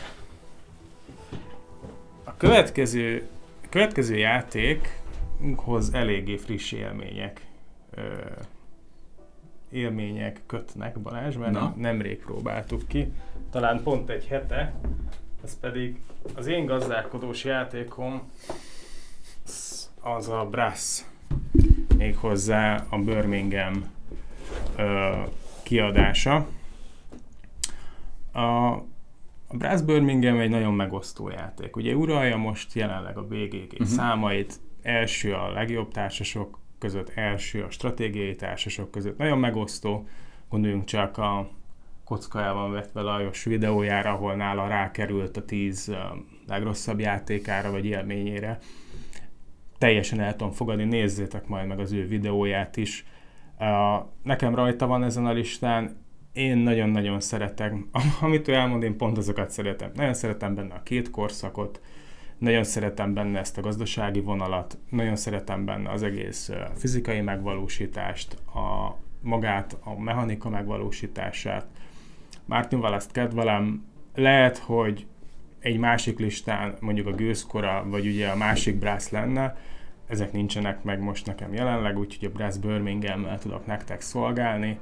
A 2.24 2.36
következő, 2.36 3.28
a 3.64 3.66
következő 3.68 4.16
játékhoz 4.16 5.92
eléggé 5.92 6.36
friss 6.36 6.72
élmények 6.72 7.46
ö, 7.90 8.00
élmények 9.70 10.40
kötnek, 10.46 10.98
Balázs, 10.98 11.36
mert 11.36 11.52
Na. 11.52 11.74
nemrég 11.76 12.18
próbáltuk 12.18 12.88
ki. 12.88 13.12
Talán 13.50 13.82
pont 13.82 14.10
egy 14.10 14.26
hete, 14.26 14.74
ez 15.44 15.60
pedig 15.60 16.00
az 16.34 16.46
én 16.46 16.66
gazdálkodós 16.66 17.44
játékom 17.44 18.30
az 20.00 20.28
a 20.28 20.48
Brass, 20.50 21.02
méghozzá 21.96 22.86
a 22.88 22.98
Birmingham 22.98 23.90
ö, 24.76 25.12
kiadása. 25.62 26.46
A, 28.32 28.40
a 28.40 28.84
Brass 29.52 29.80
Birmingham 29.80 30.38
egy 30.38 30.50
nagyon 30.50 30.74
megosztó 30.74 31.28
játék. 31.28 31.76
Ugye 31.76 31.94
uralja 31.94 32.36
most 32.36 32.74
jelenleg 32.74 33.16
a 33.16 33.26
BGG 33.26 33.72
uh-huh. 33.72 33.86
számait, 33.86 34.60
első 34.82 35.34
a 35.34 35.52
legjobb 35.52 35.92
társasok 35.92 36.58
között, 36.78 37.12
első 37.14 37.62
a 37.62 37.70
stratégiai 37.70 38.34
társasok 38.34 38.90
között. 38.90 39.18
Nagyon 39.18 39.38
megosztó, 39.38 40.08
gondoljunk 40.48 40.84
csak 40.84 41.18
a 41.18 41.48
kockájában 42.04 42.72
vetve 42.72 43.00
Lajos 43.00 43.44
videójára, 43.44 44.10
ahol 44.10 44.34
nála 44.34 44.66
rákerült 44.66 45.36
a 45.36 45.44
tíz 45.44 45.92
legrosszabb 46.46 47.00
játékára 47.00 47.70
vagy 47.70 47.84
élményére. 47.84 48.58
Teljesen 49.78 50.20
el 50.20 50.36
tudom 50.36 50.52
fogadni, 50.52 50.84
nézzétek 50.84 51.46
majd 51.46 51.66
meg 51.66 51.80
az 51.80 51.92
ő 51.92 52.06
videóját 52.06 52.76
is. 52.76 53.06
Nekem 54.22 54.54
rajta 54.54 54.86
van 54.86 55.04
ezen 55.04 55.26
a 55.26 55.32
listán, 55.32 56.02
én 56.32 56.56
nagyon-nagyon 56.56 57.20
szeretem, 57.20 57.88
amit 58.20 58.48
ő 58.48 58.52
elmond, 58.52 58.82
én 58.82 58.96
pont 58.96 59.18
azokat 59.18 59.50
szeretem. 59.50 59.90
Nagyon 59.94 60.14
szeretem 60.14 60.54
benne 60.54 60.74
a 60.74 60.82
két 60.82 61.10
korszakot, 61.10 61.80
nagyon 62.38 62.64
szeretem 62.64 63.14
benne 63.14 63.38
ezt 63.38 63.58
a 63.58 63.60
gazdasági 63.60 64.20
vonalat, 64.20 64.78
nagyon 64.90 65.16
szeretem 65.16 65.64
benne 65.64 65.90
az 65.90 66.02
egész 66.02 66.50
fizikai 66.74 67.20
megvalósítást, 67.20 68.34
a 68.54 68.96
magát, 69.20 69.76
a 69.84 70.00
mechanika 70.00 70.48
megvalósítását, 70.48 71.66
Martin 72.46 72.78
Wallace-t 72.78 73.12
kedvelem, 73.12 73.84
lehet, 74.14 74.58
hogy 74.58 75.06
egy 75.60 75.78
másik 75.78 76.18
listán 76.18 76.74
mondjuk 76.80 77.06
a 77.06 77.14
gőzkora, 77.14 77.84
vagy 77.88 78.06
ugye 78.06 78.28
a 78.28 78.36
másik 78.36 78.78
Brass 78.78 79.08
lenne, 79.08 79.56
ezek 80.06 80.32
nincsenek 80.32 80.82
meg 80.82 81.00
most 81.00 81.26
nekem 81.26 81.54
jelenleg, 81.54 81.98
úgyhogy 81.98 82.28
a 82.28 82.36
Brass 82.36 82.56
birmingham 82.56 83.26
tudok 83.38 83.66
nektek 83.66 84.00
szolgálni. 84.00 84.78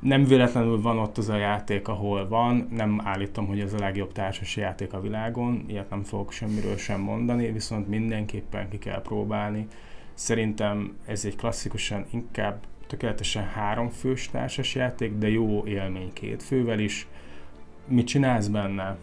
Nem 0.00 0.24
véletlenül 0.24 0.80
van 0.80 0.98
ott 0.98 1.18
az 1.18 1.28
a 1.28 1.36
játék, 1.36 1.88
ahol 1.88 2.28
van, 2.28 2.68
nem 2.70 3.00
állítom, 3.04 3.46
hogy 3.46 3.60
ez 3.60 3.72
a 3.72 3.78
legjobb 3.78 4.12
társas 4.12 4.56
játék 4.56 4.92
a 4.92 5.00
világon, 5.00 5.64
ilyet 5.66 5.90
nem 5.90 6.02
fogok 6.02 6.32
semmiről 6.32 6.76
sem 6.76 7.00
mondani, 7.00 7.52
viszont 7.52 7.88
mindenképpen 7.88 8.68
ki 8.68 8.78
kell 8.78 9.02
próbálni. 9.02 9.66
Szerintem 10.14 10.96
ez 11.06 11.24
egy 11.24 11.36
klasszikusan 11.36 12.04
inkább 12.10 12.58
tökéletesen 12.90 13.44
három 13.44 13.88
fős 13.88 14.28
társas 14.28 14.74
játék, 14.74 15.12
de 15.18 15.28
jó 15.28 15.66
élmény 15.66 16.12
két 16.12 16.42
fővel 16.42 16.78
is. 16.78 17.06
Mit 17.86 18.06
csinálsz 18.06 18.46
benne? 18.46 18.96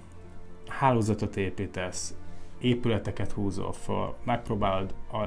Hálózatot 0.68 1.36
építesz, 1.36 2.16
épületeket 2.60 3.32
húzol 3.32 3.74
fel, 3.74 4.16
megpróbálod 4.24 4.94
a, 5.12 5.18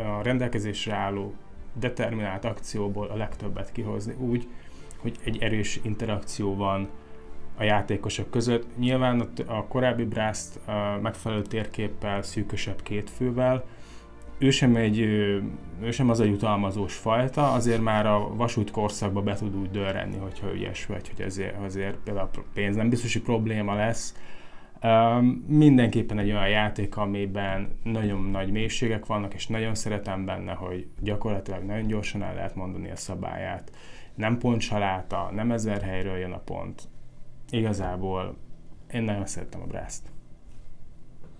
a 0.00 0.22
rendelkezésre 0.22 0.94
álló 0.94 1.34
determinált 1.72 2.44
akcióból 2.44 3.06
a 3.06 3.16
legtöbbet 3.16 3.72
kihozni 3.72 4.14
úgy, 4.18 4.48
hogy 4.96 5.16
egy 5.24 5.42
erős 5.42 5.80
interakció 5.82 6.56
van 6.56 6.88
a 7.56 7.62
játékosok 7.62 8.30
között. 8.30 8.76
Nyilván 8.78 9.32
a 9.46 9.66
korábbi 9.66 10.04
Brast 10.04 10.60
megfelelő 11.02 11.42
térképpel, 11.42 12.22
szűkösebb 12.22 12.82
két 12.82 13.10
fővel, 13.10 13.64
ő 14.40 14.50
sem 14.50 14.76
egy, 14.76 15.00
ő 15.80 15.90
sem 15.90 16.10
az 16.10 16.20
a 16.20 16.24
jutalmazós 16.24 16.94
fajta, 16.94 17.52
azért 17.52 17.80
már 17.80 18.06
a 18.06 18.34
vasút 18.34 18.70
korszakba 18.70 19.22
be 19.22 19.34
tud 19.34 19.56
úgy 19.56 19.70
dörrenni, 19.70 20.16
hogyha 20.16 20.54
ügyes 20.54 20.86
vagy, 20.86 21.08
hogy 21.08 21.24
ezért, 21.24 21.56
azért 21.64 21.96
például 21.96 22.30
a 22.34 22.40
pénz 22.54 22.76
nem 22.76 22.88
biztos, 22.88 23.12
hogy 23.12 23.22
probléma 23.22 23.74
lesz. 23.74 24.14
Mindenképpen 25.46 26.18
egy 26.18 26.30
olyan 26.30 26.48
játék, 26.48 26.96
amiben 26.96 27.68
nagyon 27.82 28.22
nagy 28.22 28.50
mélységek 28.50 29.06
vannak, 29.06 29.34
és 29.34 29.46
nagyon 29.46 29.74
szeretem 29.74 30.24
benne, 30.24 30.52
hogy 30.52 30.86
gyakorlatilag 31.00 31.62
nagyon 31.62 31.86
gyorsan 31.86 32.22
el 32.22 32.34
lehet 32.34 32.54
mondani 32.54 32.90
a 32.90 32.96
szabályát. 32.96 33.72
Nem 34.14 34.38
pontsaláta, 34.38 35.30
nem 35.34 35.50
ezer 35.50 35.82
helyről 35.82 36.16
jön 36.16 36.32
a 36.32 36.38
pont. 36.38 36.82
Igazából 37.50 38.36
én 38.92 39.02
nagyon 39.02 39.26
szeretem 39.26 39.60
a 39.60 39.66
Brest. 39.66 40.02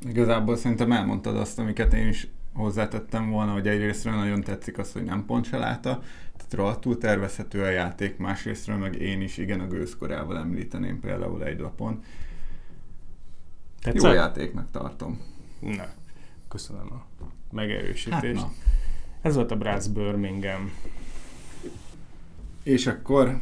Igazából 0.09 0.57
szerintem 0.57 0.92
elmondtad 0.92 1.37
azt, 1.37 1.59
amiket 1.59 1.92
én 1.92 2.09
is 2.09 2.28
hozzátettem 2.52 3.30
volna, 3.30 3.52
hogy 3.52 3.69
egyrésztről 3.69 4.14
nagyon 4.14 4.40
tetszik 4.40 4.78
az, 4.78 4.92
hogy 4.92 5.04
nem 5.04 5.25
pontsaláta, 5.26 6.02
tehát 6.37 6.54
rohadtul 6.54 6.99
tervezhető 6.99 7.62
a 7.62 7.69
játék, 7.71 8.16
másrésztről 8.16 8.76
meg 8.76 9.00
én 9.00 9.21
is 9.21 9.38
igen 9.38 9.61
a 9.61 9.66
gőzkorával 9.66 10.38
említeném 10.38 11.00
például 11.00 11.45
egy 11.45 11.59
lapon. 11.61 12.02
Tetszett? 13.83 14.02
Jó 14.02 14.12
játéknak 14.12 14.71
tartom. 14.71 15.21
Na, 15.61 15.88
köszönöm 16.49 16.92
a 16.92 17.04
megerősítést. 17.52 18.40
Hát 18.40 18.50
Ez 19.23 19.35
volt 19.35 19.50
a 19.50 19.57
Brass 19.57 19.87
Birmingham. 19.87 20.73
És 22.62 22.87
akkor 22.87 23.38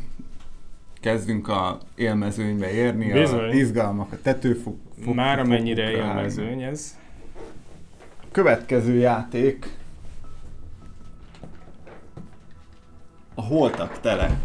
kezdünk 1.01 1.49
a 1.49 1.79
élmezőnybe 1.95 2.71
érni, 2.71 3.13
Bizony. 3.13 3.39
a 3.39 3.53
izgalmak, 3.53 4.13
a 4.13 4.21
tetőfok. 4.21 4.77
Már 5.15 5.39
amennyire 5.39 5.91
élmezőny 5.91 6.63
ez 6.63 6.99
következő 8.33 8.95
játék 8.95 9.77
a 13.35 13.43
Holtak 13.43 14.01
tele. 14.01 14.41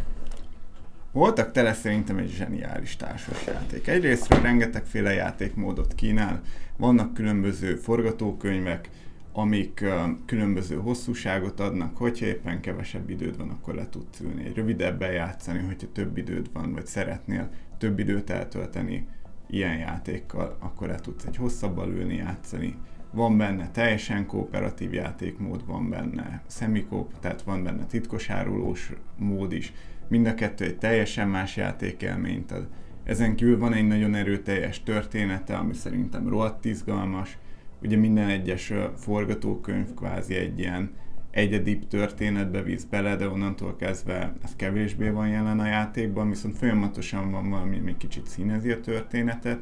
voltak 1.12 1.52
tele 1.52 1.74
szerintem 1.74 2.18
egy 2.18 2.30
zseniális 2.30 2.96
társas 2.96 3.46
játék. 3.46 3.88
Egyrésztről 3.88 4.42
rengetegféle 4.42 5.14
játékmódot 5.14 5.96
kínál, 5.96 6.42
vannak 6.78 7.14
különböző 7.14 7.76
forgatókönyvek, 7.76 8.90
amik 9.34 9.86
különböző 10.26 10.76
hosszúságot 10.76 11.60
adnak, 11.60 11.98
hogyha 11.98 12.26
éppen 12.26 12.62
kevesebb 12.62 13.10
időd 13.10 13.38
van, 13.38 13.50
akkor 13.50 13.74
le 13.74 13.90
tudsz 13.90 14.20
ülni 14.20 14.46
egy 14.46 14.56
rövidebben 14.56 15.12
játszani, 15.12 15.60
hogyha 15.60 15.88
több 15.92 16.18
időd 16.18 16.50
van, 16.54 16.74
vagy 16.74 16.86
szeretnél 16.86 17.50
több 17.78 18.00
időt 18.00 18.30
eltölteni 18.30 19.08
ilyen 19.48 19.78
játékkal, 19.78 20.58
akkor 20.60 20.88
le 20.88 20.96
tudsz 20.96 21.26
egy 21.26 21.36
hosszabbal 21.36 21.90
ülni 21.90 22.16
játszani. 22.16 22.78
Van 23.14 23.38
benne 23.38 23.70
teljesen 23.72 24.26
kooperatív 24.26 24.94
játékmód, 24.94 25.66
van 25.66 25.90
benne 25.90 26.42
szemikóp, 26.48 27.20
tehát 27.20 27.42
van 27.42 27.64
benne 27.64 27.86
titkos 27.86 28.30
árulós 28.30 28.92
mód 29.18 29.52
is. 29.54 29.74
Mind 30.08 30.26
a 30.28 30.34
kettő 30.34 30.66
egy 30.66 30.78
teljesen 30.78 31.30
más 31.30 31.58
játékelményt 31.58 32.52
ad. 32.52 32.68
Ezen 33.04 33.36
kívül 33.36 33.58
van 33.58 33.74
egy 33.74 33.88
nagyon 33.88 34.16
erőteljes 34.16 34.84
története, 34.84 35.56
ami 35.56 35.74
szerintem 35.74 36.30
rohadt 36.30 36.66
izgalmas. 36.66 37.38
Ugye 37.82 37.98
minden 37.98 38.30
egyes 38.30 38.74
forgatókönyv 38.98 39.94
kvázi 39.94 40.36
egy 40.36 40.60
ilyen 40.60 40.92
egyedibb 41.32 41.88
történetbe 41.88 42.62
visz 42.62 42.84
bele, 42.84 43.16
de 43.16 43.30
onnantól 43.30 43.76
kezdve 43.76 44.34
ez 44.44 44.56
kevésbé 44.56 45.10
van 45.10 45.28
jelen 45.28 45.60
a 45.60 45.66
játékban, 45.66 46.30
viszont 46.30 46.58
folyamatosan 46.58 47.32
van 47.32 47.50
valami, 47.50 47.80
ami 47.80 47.98
kicsit 47.98 48.28
színezi 48.28 48.72
a 48.72 48.80
történetet. 48.80 49.60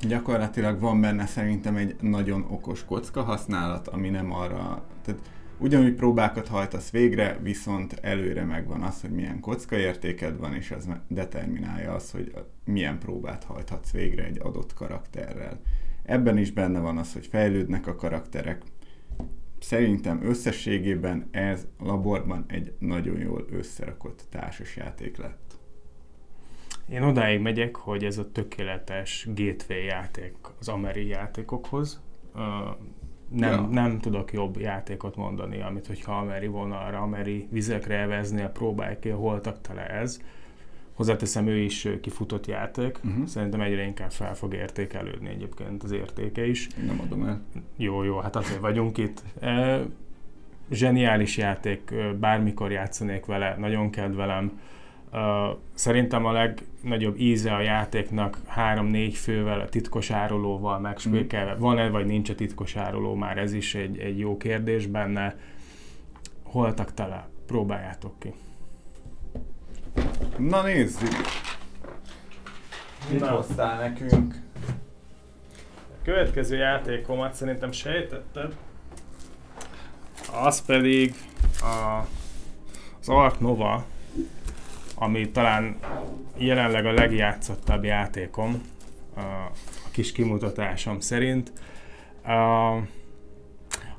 Gyakorlatilag 0.00 0.80
van 0.80 1.00
benne 1.00 1.26
szerintem 1.26 1.76
egy 1.76 1.96
nagyon 2.00 2.46
okos 2.50 2.84
kocka 2.84 3.22
használat, 3.22 3.88
ami 3.88 4.08
nem 4.08 4.32
arra, 4.32 4.84
tehát 5.02 5.20
ugyanúgy 5.58 5.94
próbákat 5.94 6.48
hajtasz 6.48 6.90
végre, 6.90 7.38
viszont 7.42 7.92
előre 7.92 8.44
megvan 8.44 8.82
az, 8.82 9.00
hogy 9.00 9.10
milyen 9.10 9.40
kocka 9.40 9.76
értéked 9.76 10.38
van, 10.38 10.54
és 10.54 10.70
az 10.70 10.88
determinálja 11.08 11.92
az, 11.92 12.10
hogy 12.10 12.34
milyen 12.64 12.98
próbát 12.98 13.44
hajthatsz 13.44 13.90
végre 13.90 14.24
egy 14.24 14.38
adott 14.42 14.74
karakterrel. 14.74 15.60
Ebben 16.02 16.38
is 16.38 16.52
benne 16.52 16.78
van 16.78 16.98
az, 16.98 17.12
hogy 17.12 17.26
fejlődnek 17.26 17.86
a 17.86 17.94
karakterek, 17.94 18.62
szerintem 19.60 20.22
összességében 20.22 21.28
ez 21.30 21.66
laborban 21.78 22.44
egy 22.48 22.74
nagyon 22.78 23.18
jól 23.18 23.46
összerakott 23.50 24.24
társasjáték 24.30 25.16
lett. 25.16 25.43
Én 26.88 27.02
odáig 27.02 27.40
megyek, 27.40 27.76
hogy 27.76 28.04
ez 28.04 28.18
a 28.18 28.32
tökéletes 28.32 29.28
gateway 29.34 29.84
játék 29.84 30.34
az 30.58 30.68
ameri 30.68 31.06
játékokhoz. 31.06 32.02
Nem, 33.28 33.52
ja. 33.52 33.60
nem 33.60 33.98
tudok 33.98 34.32
jobb 34.32 34.60
játékot 34.60 35.16
mondani, 35.16 35.62
amit 35.62 35.86
hogyha 35.86 36.18
ameri 36.18 36.46
vonalra, 36.46 36.98
ameri 36.98 37.48
vizekre 37.50 37.98
eveznél, 37.98 38.48
próbálj 38.48 38.98
ki, 38.98 39.08
holtak 39.08 39.60
tele 39.60 39.86
ez 39.86 40.20
Hozzáteszem, 40.94 41.46
ő 41.46 41.56
is 41.58 41.88
kifutott 42.00 42.46
játék. 42.46 42.98
Uh-huh. 43.04 43.26
Szerintem 43.26 43.60
egyre 43.60 43.82
inkább 43.82 44.10
fel 44.10 44.34
fog 44.34 44.54
értékelődni 44.54 45.28
egyébként 45.28 45.82
az 45.82 45.90
értéke 45.90 46.46
is. 46.46 46.68
Nem 46.86 47.00
adom 47.00 47.24
el. 47.24 47.42
Jó, 47.76 48.02
jó, 48.02 48.18
hát 48.18 48.36
azért 48.36 48.60
vagyunk 48.60 48.98
itt. 48.98 49.22
E, 49.40 49.82
zseniális 50.70 51.36
játék, 51.36 51.94
bármikor 52.20 52.70
játszanék 52.70 53.24
vele, 53.24 53.56
nagyon 53.58 53.90
kedvelem. 53.90 54.60
Uh, 55.14 55.56
szerintem 55.74 56.24
a 56.24 56.32
legnagyobb 56.32 57.18
íze 57.18 57.54
a 57.54 57.60
játéknak 57.60 58.38
három-négy 58.46 59.14
fővel, 59.14 59.60
a 59.60 59.68
titkos 59.68 60.10
árulóval 60.10 60.78
megspékelve. 60.78 61.54
Mm. 61.54 61.58
Van-e 61.58 61.88
vagy 61.88 62.06
nincs 62.06 62.30
a 62.30 62.34
titkos 62.34 62.76
áruló, 62.76 63.14
már 63.14 63.38
ez 63.38 63.52
is 63.52 63.74
egy, 63.74 63.98
egy 63.98 64.18
jó 64.18 64.36
kérdés 64.36 64.86
benne. 64.86 65.36
Holtak 66.42 66.94
tele, 66.94 67.28
próbáljátok 67.46 68.18
ki. 68.18 68.32
Na 70.38 70.62
nézzük! 70.62 71.14
Mit 73.10 73.20
Na. 73.20 73.30
hoztál 73.30 73.80
nekünk? 73.80 74.34
A 75.88 76.04
következő 76.04 76.56
játékomat 76.56 77.34
szerintem 77.34 77.72
sejtetted. 77.72 78.56
Az 80.32 80.64
pedig 80.64 81.14
a, 81.60 82.06
az 83.00 83.08
Ark 83.08 83.40
Nova, 83.40 83.84
ami 84.94 85.30
talán 85.30 85.76
jelenleg 86.36 86.86
a 86.86 86.92
legjátszottabb 86.92 87.84
játékom 87.84 88.62
a, 89.16 89.20
kis 89.90 90.12
kimutatásom 90.12 91.00
szerint. 91.00 91.52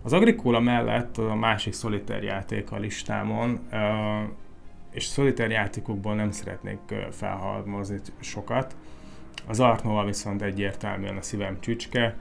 Az 0.01 0.13
Agricola 0.13 0.59
mellett 0.59 1.17
a 1.17 1.35
másik 1.35 1.73
szoliter 1.73 2.23
játék 2.23 2.71
a 2.71 2.77
listámon, 2.77 3.59
és 4.91 5.03
szoliter 5.03 5.51
játékokból 5.51 6.15
nem 6.15 6.31
szeretnék 6.31 6.79
felhalmozni 7.11 7.99
sokat. 8.19 8.75
Az 9.47 9.59
Art 9.59 9.83
Nova 9.83 10.05
viszont 10.05 10.41
egyértelműen 10.41 11.17
a 11.17 11.21
szívem 11.21 11.57
csücske. 11.59 12.17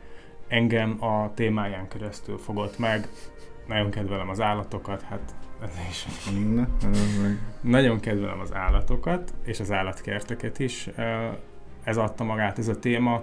Engem 0.49 1.05
a 1.05 1.35
témáján 1.35 1.89
keresztül 1.89 2.39
fogott 2.39 2.79
meg. 2.79 3.09
Nagyon 3.67 3.91
kedvelem 3.91 4.29
az 4.29 4.41
állatokat, 4.41 5.03
hát 5.03 5.35
ez 5.63 5.79
is. 5.91 6.07
Ne, 6.55 6.65
Nagyon 7.61 8.01
kedvelem 8.01 8.41
az 8.41 8.55
állatokat, 8.55 9.35
és 9.45 9.61
az 9.61 9.73
állatkerteket 9.73 10.59
is. 10.59 10.89
Ez 11.83 11.97
adta 11.97 12.25
magát 12.25 12.59
ez 12.59 12.69
a 12.69 12.79
téma 12.79 13.23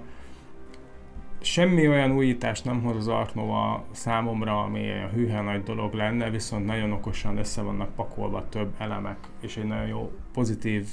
semmi 1.42 1.88
olyan 1.88 2.12
újítást 2.12 2.66
nem 2.66 2.82
hoz 2.82 2.96
az 2.96 3.08
Art 3.08 3.36
Nova 3.36 3.86
számomra, 3.92 4.64
ami 4.64 4.80
olyan 4.80 5.10
hűhe 5.10 5.42
nagy 5.42 5.64
dolog 5.64 5.94
lenne, 5.94 6.30
viszont 6.30 6.66
nagyon 6.66 6.92
okosan 6.92 7.38
össze 7.38 7.62
vannak 7.62 7.96
pakolva 7.96 8.50
több 8.50 8.74
elemek, 8.78 9.18
és 9.42 9.58
egy 9.58 9.66
nagyon 9.66 9.88
jó 9.88 10.12
pozitív 10.34 10.88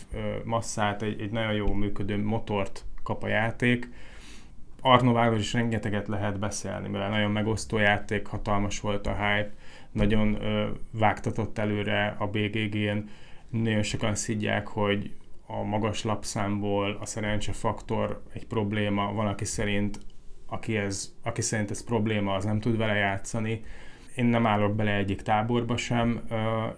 masszát, 0.44 1.02
egy, 1.02 1.20
egy 1.20 1.30
nagyon 1.30 1.52
jó 1.52 1.72
működő 1.72 2.24
motort 2.24 2.84
kap 3.02 3.22
a 3.22 3.28
játék. 3.28 3.88
Art 4.80 5.02
Nováról 5.02 5.38
is 5.38 5.52
rengeteget 5.52 6.08
lehet 6.08 6.38
beszélni, 6.38 6.88
mivel 6.88 7.10
nagyon 7.10 7.30
megosztó 7.30 7.78
játék, 7.78 8.26
hatalmas 8.26 8.80
volt 8.80 9.06
a 9.06 9.14
hype, 9.14 9.50
nagyon 9.92 10.42
ö, 10.42 10.68
vágtatott 10.90 11.58
előre 11.58 12.16
a 12.18 12.26
BGG-n, 12.26 12.98
nagyon 13.50 13.82
sokan 13.82 14.14
szidják, 14.14 14.66
hogy 14.66 15.14
a 15.46 15.62
magas 15.62 16.04
lapszámból 16.04 16.98
a 17.00 17.06
szerencsefaktor 17.06 18.22
egy 18.32 18.46
probléma, 18.46 19.12
van, 19.12 19.26
aki 19.26 19.44
szerint 19.44 19.98
aki, 20.48 20.76
ez, 20.76 21.14
aki 21.22 21.42
szerint 21.42 21.70
ez 21.70 21.84
probléma, 21.84 22.34
az 22.34 22.44
nem 22.44 22.60
tud 22.60 22.76
vele 22.76 22.94
játszani. 22.94 23.64
Én 24.14 24.24
nem 24.24 24.46
állok 24.46 24.74
bele 24.74 24.96
egyik 24.96 25.22
táborba 25.22 25.76
sem. 25.76 26.20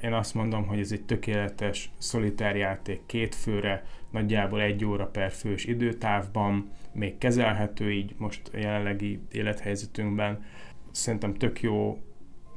Én 0.02 0.12
azt 0.12 0.34
mondom, 0.34 0.66
hogy 0.66 0.78
ez 0.78 0.92
egy 0.92 1.04
tökéletes 1.04 1.90
szolitár 1.98 2.56
játék 2.56 3.00
két 3.06 3.34
főre, 3.34 3.84
nagyjából 4.10 4.60
egy 4.60 4.84
óra 4.84 5.06
per 5.06 5.30
fős 5.30 5.64
időtávban, 5.64 6.70
még 6.92 7.18
kezelhető 7.18 7.92
így 7.92 8.14
most 8.18 8.50
a 8.52 8.56
jelenlegi 8.56 9.20
élethelyzetünkben. 9.32 10.44
Szerintem 10.90 11.34
tök 11.34 11.60
jó. 11.60 11.98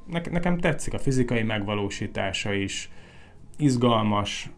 Ne- 0.08 0.32
nekem 0.32 0.58
tetszik 0.58 0.93
a 0.93 1.00
fizikai 1.00 1.43
megvalósítása 1.43 2.54
is, 2.54 2.91
izgalmas, 3.58 4.50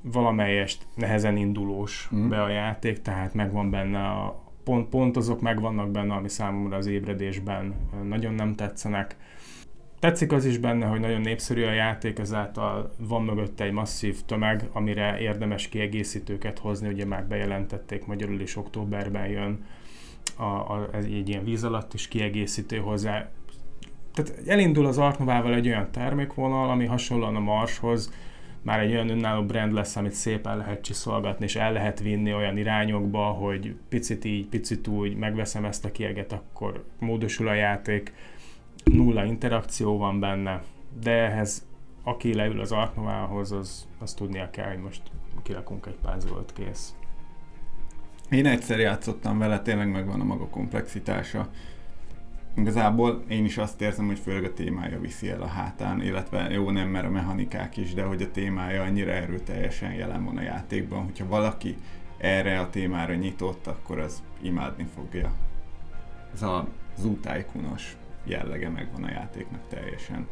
valamelyest 0.00 0.86
nehezen 0.94 1.36
indulós 1.36 2.08
mm. 2.14 2.28
be 2.28 2.42
a 2.42 2.48
játék, 2.48 3.02
tehát 3.02 3.34
megvan 3.34 3.70
benne 3.70 3.98
a, 3.98 4.42
pont, 4.64 4.88
pont 4.88 5.16
azok 5.16 5.40
megvannak 5.40 5.90
benne, 5.90 6.14
ami 6.14 6.28
számomra 6.28 6.76
az 6.76 6.86
ébredésben 6.86 7.74
nagyon 8.02 8.34
nem 8.34 8.54
tetszenek. 8.54 9.16
Tetszik 10.06 10.32
az 10.32 10.44
is 10.44 10.58
benne, 10.58 10.86
hogy 10.86 11.00
nagyon 11.00 11.20
népszerű 11.20 11.64
a 11.64 11.72
játék, 11.72 12.18
ezáltal 12.18 12.94
van 12.98 13.22
mögötte 13.24 13.64
egy 13.64 13.72
masszív 13.72 14.20
tömeg, 14.26 14.68
amire 14.72 15.18
érdemes 15.20 15.68
kiegészítőket 15.68 16.58
hozni, 16.58 16.88
ugye 16.88 17.04
már 17.04 17.26
bejelentették, 17.26 18.06
magyarul 18.06 18.40
is 18.40 18.56
októberben 18.56 19.26
jön 19.26 19.64
a, 20.36 20.44
a, 20.44 20.88
egy 20.92 21.28
ilyen 21.28 21.44
víz 21.44 21.64
alatt 21.64 21.94
is 21.94 22.08
kiegészítő 22.08 22.76
hozzá. 22.76 23.28
Tehát 24.14 24.48
elindul 24.48 24.86
az 24.86 24.98
Artnovával 24.98 25.54
egy 25.54 25.66
olyan 25.66 25.90
termékvonal, 25.90 26.70
ami 26.70 26.84
hasonlóan 26.84 27.36
a 27.36 27.40
Marshoz 27.40 28.12
már 28.62 28.80
egy 28.80 28.92
olyan 28.92 29.08
önálló 29.08 29.42
brand 29.42 29.72
lesz, 29.72 29.96
amit 29.96 30.12
szépen 30.12 30.56
lehet 30.56 30.82
csiszolgatni, 30.82 31.44
és 31.44 31.56
el 31.56 31.72
lehet 31.72 32.00
vinni 32.00 32.34
olyan 32.34 32.58
irányokba, 32.58 33.24
hogy 33.24 33.74
picit 33.88 34.24
így, 34.24 34.46
picit 34.46 34.86
úgy, 34.86 35.16
megveszem 35.16 35.64
ezt 35.64 35.84
a 35.84 35.92
kieget, 35.92 36.32
akkor 36.32 36.84
módosul 36.98 37.48
a 37.48 37.54
játék, 37.54 38.12
nulla 38.92 39.24
interakció 39.24 39.98
van 39.98 40.20
benne, 40.20 40.62
de 41.02 41.10
ehhez 41.10 41.66
aki 42.02 42.34
leül 42.34 42.60
az 42.60 42.72
Arknovához, 42.72 43.52
az, 43.52 43.86
az 43.98 44.14
tudnia 44.14 44.50
kell, 44.50 44.68
hogy 44.68 44.82
most 44.82 45.02
kirakunk 45.42 45.86
egy 45.86 45.98
puzzle 46.02 46.44
kész. 46.54 46.94
Én 48.30 48.46
egyszer 48.46 48.78
játszottam 48.78 49.38
vele, 49.38 49.60
tényleg 49.60 49.90
megvan 49.90 50.20
a 50.20 50.24
maga 50.24 50.46
komplexitása. 50.46 51.48
Igazából 52.56 53.24
én 53.28 53.44
is 53.44 53.58
azt 53.58 53.80
érzem, 53.80 54.06
hogy 54.06 54.18
főleg 54.18 54.44
a 54.44 54.52
témája 54.52 55.00
viszi 55.00 55.28
el 55.30 55.42
a 55.42 55.46
hátán, 55.46 56.02
illetve 56.02 56.50
jó 56.50 56.70
nem, 56.70 56.88
mert 56.88 57.06
a 57.06 57.10
mechanikák 57.10 57.76
is, 57.76 57.94
de 57.94 58.02
hogy 58.02 58.22
a 58.22 58.30
témája 58.30 58.82
annyira 58.82 59.10
erőteljesen 59.10 59.92
jelen 59.92 60.24
van 60.24 60.36
a 60.36 60.42
játékban, 60.42 61.04
hogyha 61.04 61.28
valaki 61.28 61.76
erre 62.18 62.60
a 62.60 62.70
témára 62.70 63.14
nyitott, 63.14 63.66
akkor 63.66 63.98
az 63.98 64.22
imádni 64.42 64.86
fogja. 64.94 65.32
Ez 66.34 66.42
a 66.42 66.68
zútájkunos 66.96 67.96
jellege 68.28 68.68
megvan 68.68 69.04
a 69.04 69.10
játéknak 69.10 69.60
teljesen. 69.68 70.26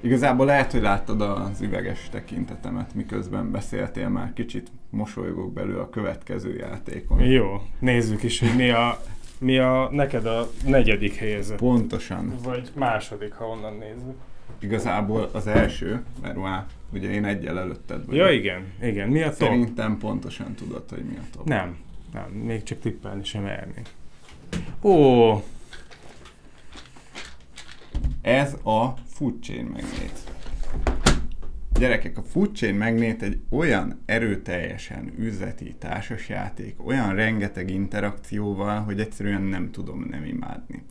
Igazából 0.00 0.46
lehet, 0.46 0.72
hogy 0.72 0.82
láttad 0.82 1.20
az 1.20 1.60
üveges 1.60 2.08
tekintetemet, 2.10 2.94
miközben 2.94 3.50
beszéltél 3.50 4.08
már 4.08 4.32
kicsit 4.32 4.68
mosolygok 4.90 5.52
belül 5.52 5.78
a 5.78 5.88
következő 5.88 6.56
játékon. 6.56 7.20
Jó, 7.20 7.62
nézzük 7.78 8.22
is, 8.22 8.40
hogy 8.40 8.56
mi 8.56 8.70
a, 8.70 9.00
mi 9.38 9.58
a 9.58 9.88
neked 9.92 10.26
a 10.26 10.50
negyedik 10.66 11.14
helyezett. 11.14 11.58
Pontosan. 11.58 12.34
Vagy 12.42 12.70
második, 12.74 13.32
ha 13.32 13.44
onnan 13.44 13.76
nézzük. 13.76 14.16
Igazából 14.58 15.30
az 15.32 15.46
első, 15.46 16.02
mert 16.22 16.36
már 16.36 16.64
ugye 16.92 17.10
én 17.10 17.24
egyel 17.24 17.58
előtted 17.58 18.06
vagyok. 18.06 18.26
Ja 18.26 18.32
igen, 18.32 18.72
igen. 18.82 19.08
Mi 19.08 19.22
a 19.22 19.28
top? 19.28 19.36
Szerintem 19.36 19.98
pontosan 19.98 20.54
tudod, 20.54 20.84
hogy 20.88 21.04
mi 21.04 21.16
a 21.16 21.24
top. 21.36 21.44
Nem, 21.46 21.76
nem, 22.12 22.30
még 22.30 22.62
csak 22.62 22.80
tippelni 22.80 23.24
sem 23.24 23.42
mernék. 23.42 23.88
Ó, 24.82 25.32
Ez 28.28 28.56
a 28.62 28.94
Food 29.06 29.42
Chain 29.42 29.64
Magnet. 29.64 30.34
Gyerekek, 31.72 32.18
a 32.18 32.22
Food 32.22 32.54
Chain 32.54 32.76
Magnet 32.76 33.22
egy 33.22 33.40
olyan 33.50 34.02
erőteljesen 34.06 35.12
üzleti 35.18 35.74
társasjáték, 35.78 36.86
olyan 36.86 37.14
rengeteg 37.14 37.70
interakcióval, 37.70 38.80
hogy 38.80 39.00
egyszerűen 39.00 39.42
nem 39.42 39.70
tudom 39.70 40.06
nem 40.10 40.24
imádni. 40.24 40.82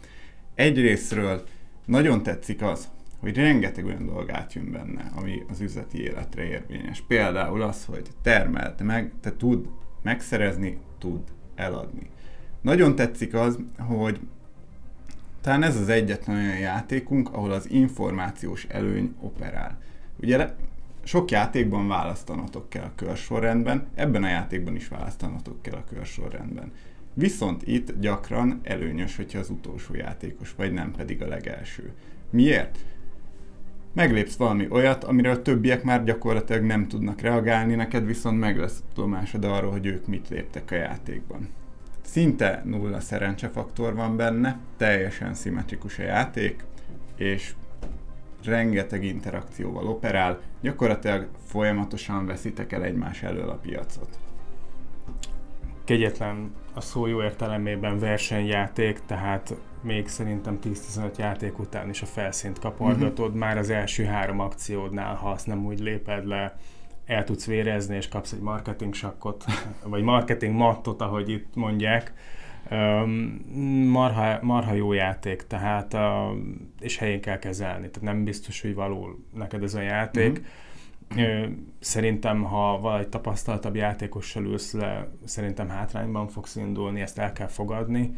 Egyrésztről 0.56 1.44
nagyon 1.86 2.24
tetszik 2.24 2.62
az, 2.62 2.88
hogy 3.20 3.36
rengeteg 3.36 3.86
olyan 3.86 4.06
dolog 4.06 4.32
átjön 4.32 4.72
benne, 4.72 5.12
ami 5.16 5.44
az 5.50 5.62
üzleti 5.62 6.02
életre 6.02 6.44
érvényes. 6.44 7.02
Például 7.02 7.62
az, 7.62 7.86
hogy 7.86 8.08
termelt 8.22 8.84
meg, 8.84 9.12
te 9.22 9.36
tud 9.36 9.70
megszerezni, 10.02 10.78
tud 10.98 11.22
eladni. 11.56 12.10
Nagyon 12.62 12.96
tetszik 12.96 13.34
az, 13.34 13.60
hogy 13.78 14.20
talán 15.42 15.64
ez 15.64 15.76
az 15.76 15.90
egyetlen 15.90 16.38
olyan 16.38 16.58
játékunk, 16.58 17.34
ahol 17.34 17.52
az 17.52 17.70
információs 17.70 18.66
előny 18.70 19.16
operál. 19.22 19.78
Ugye 20.22 20.50
sok 21.04 21.32
játékban 21.32 21.88
választanatok 21.88 22.70
kell 22.70 22.84
a 22.84 22.92
körsorrendben, 22.96 23.88
ebben 23.96 24.24
a 24.24 24.28
játékban 24.28 24.76
is 24.76 24.88
választanatok 24.88 25.62
kell 25.62 25.76
a 25.76 25.84
körsorrendben. 25.94 26.72
Viszont 27.14 27.68
itt 27.68 28.00
gyakran 28.00 28.60
előnyös, 28.64 29.16
hogyha 29.16 29.40
az 29.40 29.50
utolsó 29.50 29.96
játékos 29.96 30.54
vagy, 30.56 30.74
nem 30.74 30.92
pedig 30.92 31.22
a 31.22 31.28
legelső. 31.28 31.92
Miért? 32.30 32.78
Meglépsz 33.94 34.36
valami 34.36 34.68
olyat, 34.70 35.04
amire 35.04 35.32
a 35.32 35.42
többiek 35.42 35.84
már 35.84 36.04
gyakorlatilag 36.04 36.64
nem 36.64 36.88
tudnak 36.88 37.22
reagálni, 37.22 37.76
neked 37.76 38.06
viszont 38.06 38.40
meg 38.40 38.58
lesz 38.58 38.84
tudomásod 38.94 39.44
arról, 39.44 39.72
hogy 39.72 39.86
ők 39.86 40.08
mit 40.08 40.30
léptek 40.30 40.72
a 40.72 40.76
játékban. 40.76 41.50
Szinte 42.08 42.62
nulla 42.66 43.00
szerencsefaktor 43.00 43.96
van 43.96 44.16
benne, 44.16 44.60
teljesen 44.78 45.34
szimmetrikus 45.34 46.00
a 46.00 46.04
játék, 46.04 46.64
és 47.16 47.54
rengeteg 48.44 49.04
interakcióval 49.04 49.88
operál, 49.88 50.40
gyakorlatilag 50.62 51.28
folyamatosan 51.46 52.26
veszitek 52.26 52.72
el 52.72 52.84
egymás 52.84 53.24
elől 53.24 53.50
a 53.50 53.56
piacot. 53.56 54.20
kegyetlen 55.84 56.54
a 56.74 56.82
szó 56.82 57.06
jó 57.06 57.24
értelemében 57.24 58.00
versenyjáték, 58.00 59.00
tehát 59.06 59.56
még 59.82 60.08
szerintem 60.08 60.60
10-15 60.64 61.18
játék 61.18 61.60
után 61.60 61.90
is 61.90 62.02
a 62.02 62.06
felszínt 62.06 62.60
kapargatod, 62.60 63.36
már 63.36 63.58
az 63.58 63.70
első 63.70 64.04
három 64.04 64.40
akciódnál, 64.40 65.16
ha 65.16 65.30
azt 65.30 65.48
nem 65.48 65.66
úgy 65.66 65.80
léped 65.80 66.26
le, 66.26 66.58
el 67.08 67.24
tudsz 67.24 67.46
vérezni, 67.46 67.96
és 67.96 68.08
kapsz 68.08 68.32
egy 68.32 68.40
marketing 68.40 68.94
sakkot, 68.94 69.46
vagy 69.84 70.04
marketing 70.04 70.56
mattot, 70.56 71.02
ahogy 71.02 71.30
itt 71.30 71.56
mondják. 71.56 72.14
Marha, 73.86 74.40
marha 74.42 74.74
jó 74.74 74.94
játék, 74.94 75.48
tehát 75.48 75.98
és 76.80 76.98
helyén 76.98 77.22
kell 77.22 77.40
kezelni, 77.40 77.90
tehát 77.90 78.02
nem 78.02 78.24
biztos, 78.24 78.62
hogy 78.62 78.74
való 78.74 79.20
neked 79.34 79.64
ez 79.64 79.74
a 79.74 79.82
játék. 79.82 80.42
Ö, 81.18 81.46
Szerintem, 81.80 82.44
ha 82.44 82.80
valahogy 82.80 83.08
tapasztaltabb 83.08 83.76
játékossal 83.76 84.44
ülsz 84.46 84.74
le, 84.74 85.08
szerintem 85.24 85.70
hátrányban 85.70 86.28
fogsz 86.28 86.56
indulni, 86.56 87.02
ezt 87.02 87.20
el 87.20 87.34
kell 87.34 87.48
fogadni. 87.48 88.12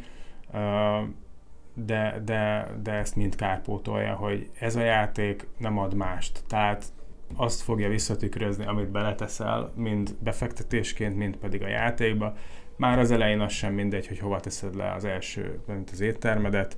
De, 1.73 2.21
de, 2.25 2.67
de 2.83 2.91
ezt 2.91 3.15
mind 3.15 3.35
kárpótolja, 3.35 4.15
hogy 4.15 4.49
ez 4.59 4.75
a 4.75 4.81
játék 4.81 5.47
nem 5.57 5.77
ad 5.77 5.93
mást. 5.93 6.43
Tehát 6.47 6.85
azt 7.35 7.61
fogja 7.61 7.89
visszatükrözni, 7.89 8.65
amit 8.65 8.91
beleteszel, 8.91 9.71
mind 9.75 10.15
befektetésként, 10.19 11.15
mind 11.15 11.35
pedig 11.35 11.63
a 11.63 11.67
játékba. 11.67 12.33
Már 12.75 12.99
az 12.99 13.11
elején 13.11 13.39
az 13.39 13.51
sem 13.51 13.73
mindegy, 13.73 14.07
hogy 14.07 14.19
hova 14.19 14.39
teszed 14.39 14.75
le 14.75 14.93
az 14.93 15.05
első, 15.05 15.59
mint 15.67 15.89
az 15.89 15.99
éttermedet. 15.99 16.77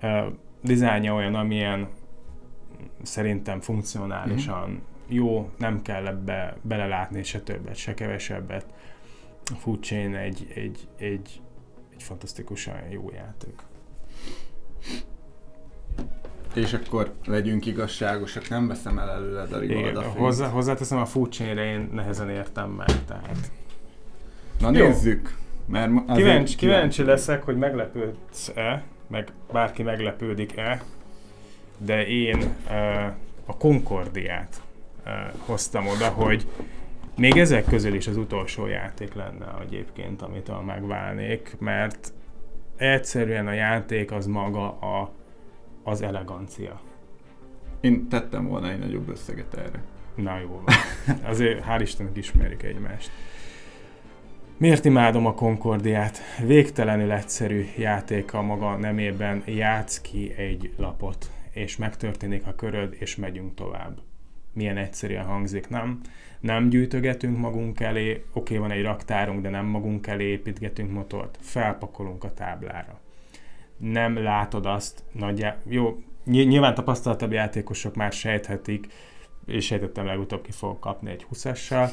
Ö, 0.00 0.26
Dizájnja 0.62 1.14
olyan, 1.14 1.34
amilyen 1.34 1.88
szerintem 3.02 3.60
funkcionálisan 3.60 4.82
jó, 5.08 5.50
nem 5.58 5.82
kell 5.82 6.06
ebbe 6.06 6.56
belelátni 6.62 7.22
se 7.22 7.40
többet, 7.40 7.76
se 7.76 7.94
kevesebbet. 7.94 8.66
A 9.44 9.54
Food 9.54 9.82
Chain 9.82 10.14
egy, 10.14 10.46
egy, 10.54 10.88
egy, 10.96 11.40
egy 11.96 12.02
fantasztikusan 12.02 12.90
jó 12.90 13.10
játék. 13.14 13.62
És 16.54 16.72
akkor 16.72 17.12
legyünk 17.26 17.66
igazságosak, 17.66 18.48
nem 18.48 18.68
veszem 18.68 18.98
el 18.98 19.10
előled 19.10 19.52
a 19.52 19.62
Igen, 19.62 19.76
Rigolda 19.76 20.02
hozzá, 20.02 20.48
hozzáteszem, 20.48 20.98
a 20.98 21.26
Chain-re 21.28 21.64
én 21.64 21.90
nehezen 21.92 22.30
értem 22.30 22.70
meg, 22.70 23.04
tehát 23.06 23.50
Na 24.60 24.70
Jó. 24.72 24.86
nézzük! 24.86 25.36
Mert 25.66 25.92
azért 26.06 26.16
kíváncsi, 26.16 26.56
kíváncsi 26.56 27.02
leszek, 27.02 27.42
hogy 27.42 27.56
meglepődsz-e, 27.56 28.82
meg 29.06 29.32
bárki 29.52 29.82
meglepődik-e, 29.82 30.82
de 31.78 32.06
én 32.06 32.36
uh, 32.68 33.04
a 33.46 33.56
Concordiát 33.58 34.62
uh, 35.06 35.12
hoztam 35.38 35.86
oda, 35.86 36.08
hogy 36.08 36.46
még 37.16 37.36
ezek 37.36 37.64
közül 37.64 37.94
is 37.94 38.06
az 38.06 38.16
utolsó 38.16 38.66
játék 38.66 39.14
lenne 39.14 39.54
egyébként, 39.66 40.22
amitől 40.22 40.60
megválnék, 40.60 41.56
mert 41.58 42.12
egyszerűen 42.76 43.46
a 43.46 43.52
játék 43.52 44.12
az 44.12 44.26
maga 44.26 44.78
a, 44.78 45.12
az 45.84 46.02
elegancia. 46.02 46.80
Én 47.80 48.08
tettem 48.08 48.46
volna 48.46 48.70
egy 48.70 48.78
nagyobb 48.78 49.08
összeget 49.08 49.54
erre. 49.54 49.82
Na 50.14 50.38
jó 50.38 50.48
van. 50.48 50.74
Azért 51.30 51.64
hál' 51.68 51.80
Istennek 51.80 52.16
ismerjük 52.16 52.62
egymást. 52.62 53.10
Miért 54.56 54.84
imádom 54.84 55.26
a 55.26 55.34
Concordiát? 55.34 56.18
Végtelenül 56.46 57.12
egyszerű 57.12 57.64
játék 57.78 58.32
a 58.32 58.42
maga 58.42 58.76
nemében. 58.76 59.42
Játsz 59.46 60.00
ki 60.00 60.32
egy 60.36 60.72
lapot, 60.76 61.30
és 61.50 61.76
megtörténik 61.76 62.46
a 62.46 62.54
köröd, 62.54 62.96
és 62.98 63.16
megyünk 63.16 63.54
tovább. 63.54 63.98
Milyen 64.52 64.76
egyszerűen 64.76 65.24
hangzik, 65.24 65.68
nem? 65.68 66.00
Nem 66.40 66.68
gyűjtögetünk 66.68 67.38
magunk 67.38 67.80
elé, 67.80 68.24
oké, 68.32 68.56
van 68.56 68.70
egy 68.70 68.82
raktárunk, 68.82 69.42
de 69.42 69.48
nem 69.48 69.66
magunk 69.66 70.06
elé 70.06 70.24
építgetünk 70.24 70.90
motort. 70.90 71.38
Felpakolunk 71.40 72.24
a 72.24 72.34
táblára. 72.34 73.00
Nem 73.92 74.22
látod 74.22 74.66
azt 74.66 75.02
nagyjá... 75.12 75.56
Jó, 75.68 76.02
ny- 76.24 76.48
nyilván 76.48 76.74
tapasztaltabb 76.74 77.32
játékosok 77.32 77.94
már 77.94 78.12
sejthetik, 78.12 78.86
és 79.46 79.64
sejtettem 79.64 80.06
legutóbb 80.06 80.42
ki 80.42 80.50
fogok 80.50 80.80
kapni 80.80 81.10
egy 81.10 81.26
20-assal, 81.32 81.90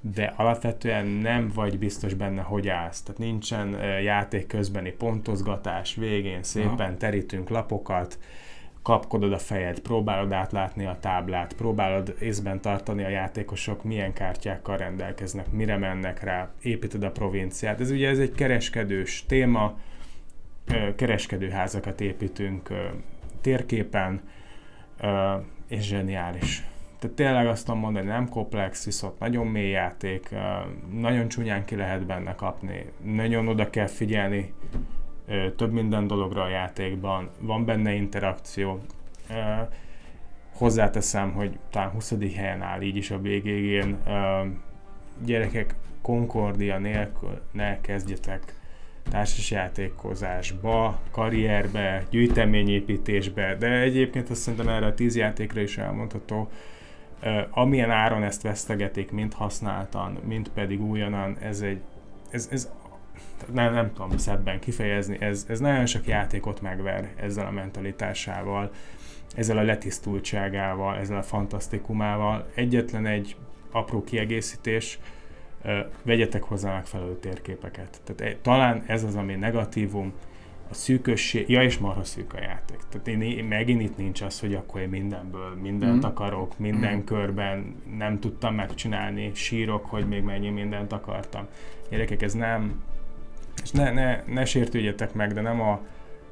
de 0.00 0.32
alapvetően 0.36 1.06
nem 1.06 1.50
vagy 1.54 1.78
biztos 1.78 2.14
benne, 2.14 2.42
hogy 2.42 2.68
állsz. 2.68 3.02
Tehát 3.02 3.20
nincsen 3.20 3.68
játék 4.02 4.46
közbeni 4.46 4.90
pontozgatás, 4.90 5.94
végén 5.94 6.42
szépen 6.42 6.98
terítünk 6.98 7.48
lapokat, 7.48 8.18
kapkodod 8.82 9.32
a 9.32 9.38
fejed, 9.38 9.78
próbálod 9.78 10.32
átlátni 10.32 10.86
a 10.86 10.98
táblát, 11.00 11.52
próbálod 11.52 12.16
észben 12.20 12.60
tartani 12.60 13.04
a 13.04 13.08
játékosok, 13.08 13.84
milyen 13.84 14.12
kártyákkal 14.12 14.76
rendelkeznek, 14.76 15.52
mire 15.52 15.76
mennek 15.76 16.22
rá, 16.22 16.50
építed 16.62 17.02
a 17.02 17.10
provinciát. 17.10 17.80
Ez 17.80 17.90
ugye 17.90 18.08
ez 18.08 18.18
egy 18.18 18.32
kereskedős 18.32 19.24
téma, 19.26 19.78
kereskedőházakat 20.96 22.00
építünk 22.00 22.68
térképen, 23.40 24.20
és 25.68 25.86
zseniális. 25.86 26.66
Tehát 26.98 27.16
tényleg 27.16 27.46
azt 27.46 27.64
tudom 27.64 27.80
mondani, 27.80 28.06
nem 28.06 28.28
komplex, 28.28 28.84
viszont 28.84 29.18
nagyon 29.18 29.46
mély 29.46 29.70
játék, 29.70 30.34
nagyon 30.92 31.28
csúnyán 31.28 31.64
ki 31.64 31.76
lehet 31.76 32.06
benne 32.06 32.34
kapni, 32.34 32.92
nagyon 33.02 33.48
oda 33.48 33.70
kell 33.70 33.86
figyelni 33.86 34.54
több 35.56 35.72
minden 35.72 36.06
dologra 36.06 36.42
a 36.42 36.48
játékban, 36.48 37.30
van 37.38 37.64
benne 37.64 37.92
interakció. 37.92 38.80
Hozzáteszem, 40.54 41.32
hogy 41.32 41.58
talán 41.70 41.90
20. 41.90 42.14
helyen 42.34 42.62
áll 42.62 42.80
így 42.80 42.96
is 42.96 43.10
a. 43.10 43.20
Ö, 43.22 44.44
Gyerekek, 45.24 45.74
Concordia 46.02 46.78
nélkül 46.78 47.40
ne 47.52 47.80
kezdjetek 47.80 48.54
társasjátékozásba, 49.10 51.00
karrierbe, 51.10 52.06
gyűjteményépítésbe, 52.10 53.56
de 53.58 53.80
egyébként 53.80 54.30
azt 54.30 54.40
szerintem 54.40 54.68
erre 54.68 54.86
a 54.86 54.94
10 54.94 55.16
játékra 55.16 55.60
is 55.60 55.78
elmondható, 55.78 56.50
amilyen 57.50 57.90
áron 57.90 58.22
ezt 58.22 58.42
vesztegetik, 58.42 59.10
mind 59.10 59.32
használtan, 59.32 60.18
mind 60.24 60.48
pedig 60.48 60.82
újonnan, 60.82 61.36
ez 61.40 61.60
egy 61.60 61.80
ez, 62.34 62.48
ez 62.50 62.70
nem, 63.52 63.72
nem 63.72 63.92
tudom 63.92 64.18
szebben 64.18 64.60
kifejezni, 64.60 65.16
ez, 65.20 65.46
ez 65.48 65.60
nagyon 65.60 65.86
sok 65.86 66.06
játékot 66.06 66.60
megver 66.60 67.12
ezzel 67.16 67.46
a 67.46 67.50
mentalitásával, 67.50 68.70
ezzel 69.34 69.58
a 69.58 69.62
letisztultságával, 69.62 70.96
ezzel 70.96 71.16
a 71.16 71.22
fantasztikumával. 71.22 72.50
Egyetlen 72.54 73.06
egy 73.06 73.36
apró 73.70 74.04
kiegészítés, 74.04 74.98
vegyetek 76.02 76.42
hozzá 76.42 76.72
megfelelő 76.72 77.16
térképeket. 77.18 78.00
Tehát 78.04 78.36
talán 78.36 78.82
ez 78.86 79.04
az, 79.04 79.14
ami 79.14 79.34
negatívum, 79.34 80.12
a 80.70 80.74
szűkösség, 80.74 81.48
ja 81.48 81.62
és 81.62 81.78
marha 81.78 82.04
szűk 82.04 82.34
a 82.34 82.40
játék. 82.40 82.80
Tehát 82.90 83.08
én, 83.08 83.20
én 83.20 83.44
megint 83.44 83.80
itt 83.80 83.96
nincs 83.96 84.20
az, 84.20 84.40
hogy 84.40 84.54
akkor 84.54 84.80
én 84.80 84.88
mindenből 84.88 85.54
mindent 85.62 86.06
mm. 86.06 86.08
akarok, 86.08 86.58
minden 86.58 86.96
mm. 86.96 87.04
körben 87.04 87.82
nem 87.96 88.20
tudtam 88.20 88.54
megcsinálni, 88.54 89.30
sírok, 89.34 89.86
hogy 89.86 90.08
még 90.08 90.22
mennyi 90.22 90.48
mindent 90.48 90.92
akartam. 90.92 91.46
Gyerekek, 91.90 92.22
ez 92.22 92.32
nem, 92.32 92.82
és 93.62 93.70
ne, 93.70 93.90
ne, 93.90 94.22
ne 94.26 94.44
sértődjetek 94.44 95.14
meg, 95.14 95.32
de 95.32 95.40
nem 95.40 95.60
a 95.60 95.80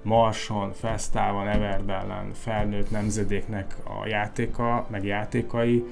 Marson, 0.02 0.72
Festával, 0.72 1.48
Everdellen 1.48 2.32
felnőtt 2.32 2.90
nemzedéknek 2.90 3.76
a 3.84 4.06
játéka, 4.06 4.86
meg 4.90 5.04
játékai, 5.04 5.84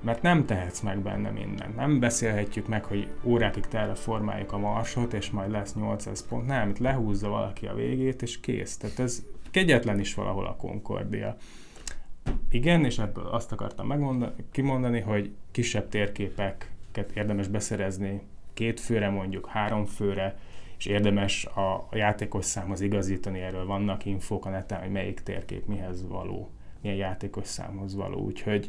mert 0.00 0.22
nem 0.22 0.46
tehetsz 0.46 0.80
meg 0.80 0.98
benne 0.98 1.30
mindent. 1.30 1.76
Nem 1.76 2.00
beszélhetjük 2.00 2.68
meg, 2.68 2.84
hogy 2.84 3.08
órákig 3.22 3.66
formáljuk 3.94 4.52
a 4.52 4.58
marsot, 4.58 5.12
és 5.12 5.30
majd 5.30 5.50
lesz 5.50 5.74
800 5.74 6.26
pont. 6.26 6.46
Nem, 6.46 6.68
itt 6.68 6.78
lehúzza 6.78 7.28
valaki 7.28 7.66
a 7.66 7.74
végét, 7.74 8.22
és 8.22 8.40
kész. 8.40 8.76
Tehát 8.76 8.98
ez 8.98 9.22
kegyetlen 9.50 10.00
is 10.00 10.14
valahol 10.14 10.46
a 10.46 10.56
Concordia. 10.56 11.36
Igen, 12.50 12.84
és 12.84 12.98
ebből 12.98 13.26
azt 13.26 13.52
akartam 13.52 13.86
megmondani, 13.86 14.32
kimondani, 14.50 15.00
hogy 15.00 15.30
kisebb 15.50 15.88
térképeket 15.88 17.10
érdemes 17.14 17.48
beszerezni 17.48 18.20
két 18.54 18.80
főre, 18.80 19.08
mondjuk 19.08 19.46
három 19.46 19.84
főre, 19.84 20.38
és 20.78 20.86
érdemes 20.86 21.44
a 21.44 21.88
játékos 21.92 22.44
számhoz 22.44 22.80
igazítani, 22.80 23.40
erről 23.40 23.66
vannak 23.66 24.04
infók 24.04 24.46
a 24.46 24.50
neten, 24.50 24.80
hogy 24.80 24.90
melyik 24.90 25.20
térkép 25.20 25.66
mihez 25.66 26.08
való, 26.08 26.50
milyen 26.80 26.96
játékos 26.96 27.46
számhoz 27.46 27.94
való, 27.94 28.18
úgyhogy 28.18 28.68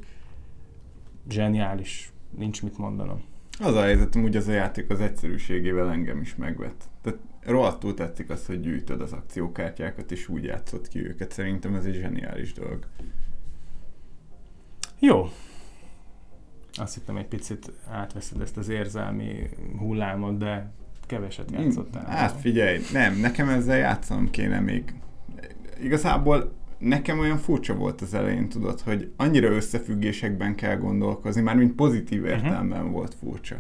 zseniális, 1.30 2.12
nincs 2.38 2.64
mit 2.64 2.78
mondanom. 2.78 3.22
Az 3.60 3.76
a 3.76 3.82
helyzet, 3.82 4.14
hogy 4.14 4.36
az 4.36 4.48
a 4.48 4.52
játék 4.52 4.90
az 4.90 5.00
egyszerűségével 5.00 5.92
engem 5.92 6.22
is 6.22 6.36
megvet. 6.36 6.90
Tehát 7.02 7.20
rohadtul 7.46 7.94
tetszik 7.94 8.30
az, 8.30 8.46
hogy 8.46 8.62
gyűjtöd 8.62 9.02
az 9.02 9.14
akciókártyákat, 9.14 10.12
és 10.12 10.28
úgy 10.28 10.44
játszott 10.44 10.88
ki 10.88 11.06
őket. 11.06 11.32
Szerintem 11.32 11.76
ez 11.76 11.86
egy 11.86 11.94
zseniális 11.94 12.54
dolog. 12.54 12.86
Jó. 15.00 15.30
Azt 16.74 16.94
hittem 16.94 17.18
egy 17.18 17.28
picit 17.28 17.72
átveszed 17.90 18.42
ezt 18.42 18.58
az 18.58 18.70
érzelmi 18.70 19.50
hullámot, 19.78 20.38
de 20.38 20.72
keveset 21.08 21.52
játszottál. 21.52 22.06
Hát 22.06 22.40
figyelj, 22.40 22.80
nem, 22.92 23.16
nekem 23.20 23.50
ezzel 23.50 23.78
játszanom 23.78 24.30
kéne 24.30 24.60
még. 24.60 24.94
Igazából 25.82 26.54
nekem 26.82 27.20
olyan 27.20 27.38
furcsa 27.38 27.76
volt 27.76 28.02
az 28.02 28.14
elején, 28.14 28.50
tudod, 28.50 28.80
hogy 28.82 29.12
annyira 29.18 29.48
összefüggésekben 29.48 30.56
kell 30.56 30.76
gondolkozni, 30.76 31.42
már 31.42 31.56
mint 31.56 31.76
pozitív 31.76 32.22
mhm. 32.22 32.30
értelemben 32.30 32.80
uh-huh. 32.80 32.94
volt 32.94 33.16
furcsa. 33.24 33.56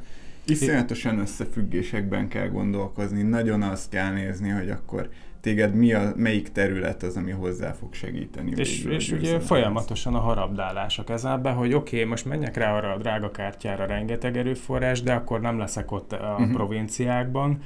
Iszonyatosan 0.45 1.19
összefüggésekben 1.19 2.27
kell 2.27 2.47
gondolkozni, 2.47 3.21
nagyon 3.21 3.61
azt 3.61 3.89
kell 3.89 4.13
nézni, 4.13 4.49
hogy 4.49 4.69
akkor 4.69 5.09
téged 5.41 5.75
mi 5.75 5.93
a, 5.93 6.13
melyik 6.15 6.51
terület 6.51 7.03
az, 7.03 7.15
ami 7.15 7.31
hozzá 7.31 7.71
fog 7.71 7.93
segíteni. 7.93 8.51
És, 8.55 8.83
és 8.83 9.11
ugye 9.11 9.39
folyamatosan 9.39 10.15
a 10.15 10.19
harabdálás 10.19 10.99
a 10.99 11.03
kezembe, 11.03 11.49
hogy 11.49 11.73
oké, 11.73 11.95
okay, 11.95 12.09
most 12.09 12.25
menjek 12.25 12.57
rá 12.57 12.75
arra 12.75 12.93
a 12.93 12.97
drága 12.97 13.31
kártyára 13.31 13.85
rengeteg 13.85 14.37
erőforrás, 14.37 15.01
de 15.01 15.13
akkor 15.13 15.41
nem 15.41 15.57
leszek 15.57 15.91
ott 15.91 16.11
a 16.11 16.35
uh-huh. 16.39 16.51
provinciákban, 16.51 17.59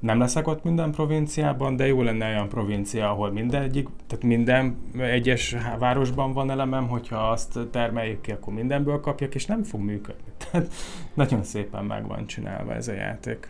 nem 0.00 0.18
leszek 0.18 0.46
ott 0.46 0.64
minden 0.64 0.90
provinciában, 0.90 1.76
de 1.76 1.86
jó 1.86 2.02
lenne 2.02 2.28
olyan 2.28 2.48
provincia, 2.48 3.10
ahol 3.10 3.30
minden 3.30 3.62
egyik, 3.62 3.88
tehát 4.06 4.24
minden 4.24 4.76
egyes 4.98 5.56
városban 5.78 6.32
van 6.32 6.50
elemem, 6.50 6.88
hogyha 6.88 7.16
azt 7.16 7.58
termeljük 7.70 8.20
ki, 8.20 8.32
akkor 8.32 8.52
mindenből 8.52 9.00
kapjak, 9.00 9.34
és 9.34 9.46
nem 9.46 9.62
fog 9.62 9.80
működni. 9.80 10.32
Tehát 10.50 10.72
nagyon 11.14 11.42
szépen 11.42 11.84
meg 11.84 12.06
van 12.06 12.26
csinálva 12.26 12.74
ez 12.74 12.88
a 12.88 12.92
játék. 12.92 13.48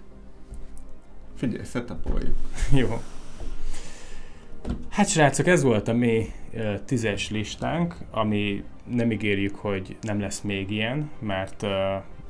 Figyelj, 1.35 1.65
setupoljuk. 1.65 2.37
jó. 2.81 3.01
Hát 4.89 5.09
srácok, 5.09 5.47
ez 5.47 5.63
volt 5.63 5.89
a 5.89 5.93
mi 5.93 6.27
tízes 6.85 7.31
listánk, 7.31 7.97
ami 8.11 8.65
nem 8.85 9.11
ígérjük, 9.11 9.55
hogy 9.55 9.97
nem 10.01 10.21
lesz 10.21 10.41
még 10.41 10.71
ilyen, 10.71 11.11
mert 11.19 11.67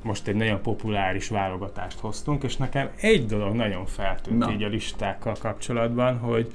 most 0.02 0.28
egy 0.28 0.34
nagyon 0.34 0.62
populáris 0.62 1.28
válogatást 1.28 1.98
hoztunk, 1.98 2.42
és 2.42 2.56
nekem 2.56 2.90
egy 3.00 3.26
dolog 3.26 3.54
nagyon 3.54 3.86
feltűnt 3.86 4.38
Na. 4.38 4.52
így 4.52 4.62
a 4.62 4.68
listákkal 4.68 5.36
kapcsolatban, 5.40 6.18
hogy 6.18 6.50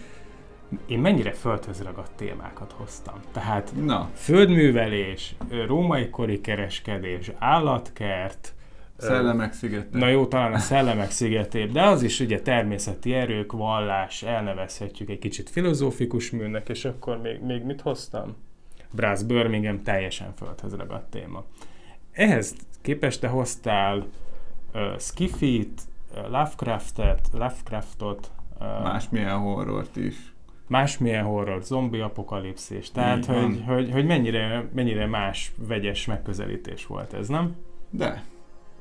én 0.87 0.99
mennyire 0.99 1.31
földhöz 1.31 1.81
ragadt 1.81 2.11
témákat 2.15 2.71
hoztam. 2.77 3.15
Tehát 3.31 3.71
Na. 3.85 4.09
földművelés, 4.13 5.35
római 5.67 6.09
kori 6.09 6.41
kereskedés, 6.41 7.31
állatkert, 7.37 8.53
Szellemek 8.97 9.53
szigete. 9.53 9.97
Na 9.97 10.07
jó, 10.07 10.25
talán 10.25 10.53
a 10.53 10.57
szellemek 10.57 11.11
szigetét, 11.11 11.71
de 11.71 11.83
az 11.83 12.03
is 12.03 12.19
ugye 12.19 12.41
természeti 12.41 13.13
erők, 13.13 13.51
vallás, 13.51 14.23
elnevezhetjük 14.23 15.09
egy 15.09 15.19
kicsit 15.19 15.49
filozófikus 15.49 16.31
műnek, 16.31 16.69
és 16.69 16.85
akkor 16.85 17.21
még, 17.21 17.41
még 17.41 17.63
mit 17.63 17.81
hoztam? 17.81 18.35
Brass 18.91 19.23
Birmingham 19.23 19.83
teljesen 19.83 20.33
földhöz 20.35 20.75
ragadt 20.75 21.09
téma. 21.09 21.45
Ehhez 22.15 22.55
képest 22.81 23.19
te 23.19 23.27
hoztál 23.27 24.07
uh, 24.73 24.99
Skiffit, 24.99 25.81
uh, 26.11 26.29
Lovecraftet, 26.29 27.29
Lovecraftot, 27.31 28.31
uh, 28.59 28.83
másmilyen 28.83 29.37
horrort 29.37 29.95
is. 29.95 30.33
Másmilyen 30.67 31.23
horror, 31.23 31.63
zombi 31.63 31.99
apokalipszis. 31.99 32.91
Tehát, 32.91 33.25
hogy, 33.25 33.63
hogy, 33.67 33.91
hogy 33.91 34.05
mennyire, 34.05 34.69
mennyire 34.73 35.05
más 35.05 35.51
vegyes 35.67 36.05
megközelítés 36.05 36.85
volt 36.85 37.13
ez, 37.13 37.27
nem? 37.27 37.55
De, 37.89 38.23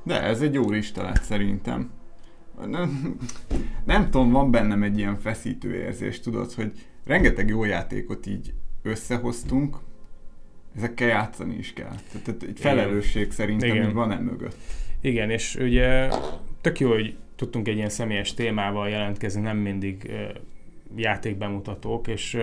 de 0.03 0.21
ez 0.21 0.41
egy 0.41 0.53
jó 0.53 0.69
lista 0.69 1.03
lett 1.03 1.21
szerintem. 1.21 1.91
Nem, 2.65 3.17
nem 3.85 4.09
tudom, 4.09 4.31
van 4.31 4.51
bennem 4.51 4.83
egy 4.83 4.97
ilyen 4.97 5.17
feszítő 5.17 5.75
érzés, 5.75 6.19
tudod, 6.19 6.53
hogy 6.53 6.71
rengeteg 7.05 7.49
jó 7.49 7.63
játékot 7.63 8.25
így 8.25 8.53
összehoztunk, 8.81 9.77
ezekkel 10.75 11.07
játszani 11.07 11.55
is 11.55 11.73
kell. 11.73 11.95
Tehát 12.23 12.43
egy 12.43 12.59
felelősség 12.59 13.21
Igen. 13.21 13.35
szerintem 13.35 13.69
Igen. 13.69 13.93
van 13.93 14.11
e 14.11 14.19
mögött. 14.19 14.57
Igen, 15.01 15.29
és 15.29 15.55
ugye 15.55 16.09
tök 16.61 16.79
jó, 16.79 16.91
hogy 16.91 17.15
tudtunk 17.35 17.67
egy 17.67 17.75
ilyen 17.75 17.89
személyes 17.89 18.33
témával 18.33 18.89
jelentkezni, 18.89 19.41
nem 19.41 19.57
mindig 19.57 20.11
játékbemutatók, 20.95 22.07
és, 22.07 22.37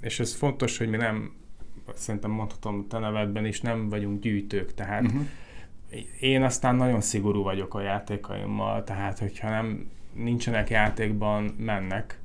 és 0.00 0.20
ez 0.20 0.34
fontos, 0.34 0.78
hogy 0.78 0.88
mi 0.88 0.96
nem, 0.96 1.32
szerintem 1.94 2.30
mondhatom 2.30 2.86
te 2.88 2.98
nevedben 2.98 3.46
is, 3.46 3.60
nem 3.60 3.88
vagyunk 3.88 4.20
gyűjtők, 4.20 4.74
tehát 4.74 5.02
uh-huh. 5.02 5.22
én 6.20 6.42
aztán 6.42 6.76
nagyon 6.76 7.00
szigorú 7.00 7.42
vagyok 7.42 7.74
a 7.74 7.80
játékaimmal, 7.80 8.84
tehát 8.84 9.18
hogyha 9.18 9.50
nem 9.50 9.90
nincsenek 10.12 10.70
játékban, 10.70 11.44
mennek, 11.58 12.18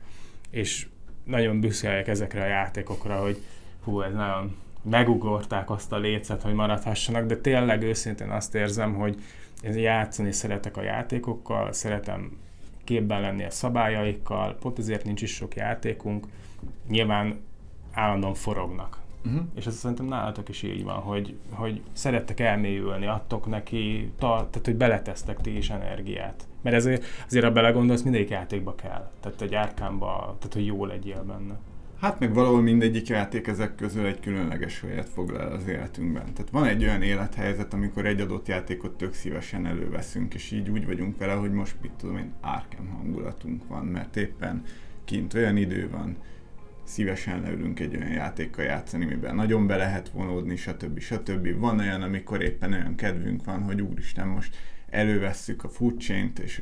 és 0.49 0.87
nagyon 1.23 1.59
büszke 1.59 2.03
ezekre 2.05 2.43
a 2.43 2.47
játékokra, 2.47 3.15
hogy 3.15 3.37
hú, 3.83 4.01
ez 4.01 4.13
nagyon 4.13 4.55
megugorták 4.81 5.69
azt 5.69 5.91
a 5.91 5.97
lécet, 5.97 6.41
hogy 6.41 6.53
maradhassanak, 6.53 7.25
de 7.25 7.37
tényleg 7.37 7.83
őszintén 7.83 8.29
azt 8.29 8.55
érzem, 8.55 8.93
hogy 8.93 9.21
én 9.63 9.77
játszani 9.77 10.31
szeretek 10.31 10.77
a 10.77 10.81
játékokkal, 10.81 11.71
szeretem 11.71 12.37
képben 12.83 13.21
lenni 13.21 13.43
a 13.43 13.49
szabályaikkal, 13.49 14.57
pont 14.59 14.79
ezért 14.79 15.05
nincs 15.05 15.21
is 15.21 15.33
sok 15.33 15.55
játékunk, 15.55 16.27
nyilván 16.87 17.39
állandóan 17.93 18.33
forognak. 18.33 18.99
Uh-huh. 19.25 19.41
És 19.55 19.65
ez 19.65 19.75
szerintem 19.75 20.05
nálatok 20.05 20.49
is 20.49 20.63
így 20.63 20.83
van, 20.83 20.95
hogy, 20.95 21.37
hogy 21.49 21.81
szerettek 21.93 22.39
elmélyülni, 22.39 23.05
adtok 23.05 23.45
neki, 23.45 24.11
ta, 24.19 24.27
tehát 24.27 24.65
hogy 24.65 24.75
beletesztek 24.75 25.41
ti 25.41 25.57
is 25.57 25.69
energiát. 25.69 26.47
Mert 26.61 26.75
ezért, 26.75 27.03
azért, 27.25 27.45
ha 27.45 27.51
belegondolsz, 27.51 28.01
mindegyik 28.01 28.29
játékba 28.29 28.75
kell. 28.75 29.11
Tehát 29.19 29.41
egy 29.41 29.55
árkámba, 29.55 30.35
tehát 30.39 30.53
hogy 30.53 30.65
jó 30.65 30.85
legyél 30.85 31.23
benne. 31.23 31.59
Hát 32.01 32.19
meg 32.19 32.33
valahol 32.33 32.61
mindegyik 32.61 33.07
játék 33.07 33.47
ezek 33.47 33.75
közül 33.75 34.05
egy 34.05 34.19
különleges 34.19 34.81
helyet 34.81 35.09
foglal 35.09 35.51
az 35.51 35.67
életünkben. 35.67 36.33
Tehát 36.33 36.51
van 36.51 36.65
egy 36.65 36.83
olyan 36.83 37.01
élethelyzet, 37.01 37.73
amikor 37.73 38.05
egy 38.05 38.21
adott 38.21 38.47
játékot 38.47 38.97
tök 38.97 39.13
szívesen 39.13 39.65
előveszünk, 39.65 40.33
és 40.33 40.51
így 40.51 40.69
úgy 40.69 40.85
vagyunk 40.85 41.17
vele, 41.17 41.33
hogy 41.33 41.51
most 41.51 41.75
mit 41.81 41.91
tudom 41.91 42.17
én, 42.17 42.33
árkem 42.41 42.87
hangulatunk 42.87 43.67
van, 43.67 43.85
mert 43.85 44.17
éppen 44.17 44.63
kint 45.05 45.33
olyan 45.33 45.57
idő 45.57 45.89
van, 45.89 46.17
szívesen 46.83 47.41
leülünk 47.41 47.79
egy 47.79 47.95
olyan 47.95 48.11
játékkal 48.11 48.65
játszani, 48.65 49.05
miben 49.05 49.35
nagyon 49.35 49.67
be 49.67 49.75
lehet 49.75 50.09
vonódni, 50.09 50.55
stb. 50.55 50.99
stb. 50.99 51.59
Van 51.59 51.79
olyan, 51.79 52.01
amikor 52.01 52.41
éppen 52.41 52.73
olyan 52.73 52.95
kedvünk 52.95 53.45
van, 53.45 53.63
hogy 53.63 53.81
úristen, 53.81 54.27
most 54.27 54.55
elővesszük 54.89 55.63
a 55.63 55.69
food 55.69 56.01
és 56.43 56.61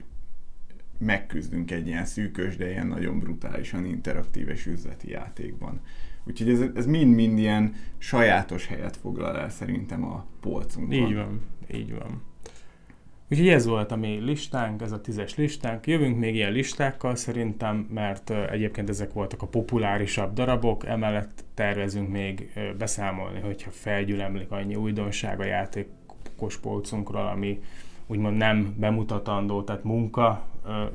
megküzdünk 0.99 1.71
egy 1.71 1.87
ilyen 1.87 2.05
szűkös, 2.05 2.55
de 2.55 2.69
ilyen 2.69 2.87
nagyon 2.87 3.19
brutálisan 3.19 3.85
interaktív 3.85 4.49
és 4.49 4.65
üzleti 4.65 5.09
játékban. 5.09 5.81
Úgyhogy 6.23 6.49
ez, 6.49 6.63
ez 6.75 6.85
mind-mind 6.85 7.37
ilyen 7.37 7.73
sajátos 7.97 8.67
helyet 8.67 8.97
foglal 8.97 9.37
el 9.37 9.49
szerintem 9.49 10.03
a 10.03 10.25
polcunkon. 10.39 11.07
Így 11.07 11.15
van, 11.15 11.41
így 11.73 11.93
van. 11.93 12.21
Úgyhogy 13.31 13.47
ez 13.47 13.65
volt 13.65 13.91
a 13.91 13.95
mi 13.95 14.19
listánk, 14.19 14.81
ez 14.81 14.91
a 14.91 15.01
tízes 15.01 15.35
listánk. 15.35 15.87
Jövünk 15.87 16.17
még 16.17 16.35
ilyen 16.35 16.51
listákkal 16.51 17.15
szerintem, 17.15 17.87
mert 17.93 18.29
egyébként 18.29 18.89
ezek 18.89 19.13
voltak 19.13 19.41
a 19.41 19.47
populárisabb 19.47 20.33
darabok, 20.33 20.85
emellett 20.85 21.43
tervezünk 21.53 22.09
még 22.09 22.53
beszámolni, 22.77 23.39
hogyha 23.39 23.71
felgyülemlik 23.71 24.51
annyi 24.51 24.75
újdonság 24.75 25.39
a 25.39 25.45
játékos 25.45 26.57
polcunkról, 26.57 27.27
ami 27.27 27.59
úgymond 28.09 28.37
nem 28.37 28.75
bemutatandó, 28.77 29.63
tehát 29.63 29.83
munka 29.83 30.45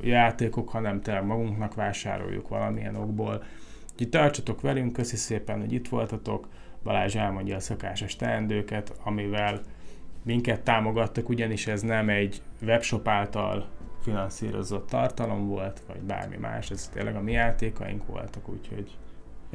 játékok, 0.01 0.69
hanem 0.69 1.01
tényleg 1.01 1.25
magunknak 1.25 1.75
vásároljuk 1.75 2.47
valamilyen 2.47 2.95
okból. 2.95 3.43
Úgyhogy 3.91 4.09
tartsatok 4.09 4.61
velünk, 4.61 4.93
köszi 4.93 5.15
szépen, 5.15 5.59
hogy 5.59 5.73
itt 5.73 5.87
voltatok. 5.87 6.47
Balázs 6.83 7.15
elmondja 7.15 7.55
a 7.55 7.59
szokásos 7.59 8.15
teendőket, 8.15 8.99
amivel 9.03 9.61
minket 10.23 10.61
támogattak, 10.61 11.29
ugyanis 11.29 11.67
ez 11.67 11.81
nem 11.81 12.09
egy 12.09 12.41
webshop 12.61 13.07
által 13.07 13.67
finanszírozott 14.01 14.87
tartalom 14.87 15.47
volt, 15.47 15.81
vagy 15.87 16.01
bármi 16.01 16.37
más, 16.37 16.71
ez 16.71 16.87
tényleg 16.87 17.15
a 17.15 17.21
mi 17.21 17.31
játékaink 17.31 18.05
voltak, 18.05 18.49
úgyhogy 18.49 18.97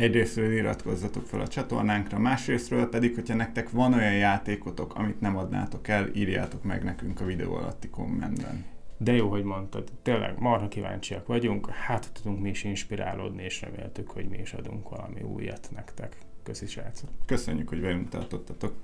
Egyrésztről 0.00 0.52
iratkozzatok 0.52 1.26
fel 1.26 1.40
a 1.40 1.48
csatornánkra, 1.48 2.18
másrésztről 2.18 2.88
pedig, 2.88 3.14
hogyha 3.14 3.34
nektek 3.34 3.70
van 3.70 3.92
olyan 3.92 4.14
játékotok, 4.14 4.94
amit 4.94 5.20
nem 5.20 5.36
adnátok 5.36 5.88
el, 5.88 6.08
írjátok 6.14 6.62
meg 6.62 6.84
nekünk 6.84 7.20
a 7.20 7.24
videó 7.24 7.54
alatti 7.54 7.88
kommentben. 7.88 8.64
De 8.96 9.12
jó, 9.12 9.28
hogy 9.28 9.42
mondtad, 9.42 9.88
tényleg 10.02 10.38
marha 10.38 10.68
kíváncsiak 10.68 11.26
vagyunk, 11.26 11.70
hát 11.70 12.10
tudunk 12.12 12.40
mi 12.40 12.48
is 12.48 12.64
inspirálódni, 12.64 13.42
és 13.42 13.60
reméltük, 13.60 14.10
hogy 14.10 14.28
mi 14.28 14.38
is 14.38 14.52
adunk 14.52 14.88
valami 14.88 15.22
újat 15.22 15.68
nektek. 15.74 16.16
Köszi, 16.42 16.66
srácok! 16.66 17.10
Köszönjük, 17.26 17.68
hogy 17.68 17.80
velünk 17.80 18.08
tartottatok. 18.08 18.74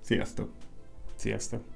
Sziasztok! 0.00 0.50
Sziasztok! 1.14 1.75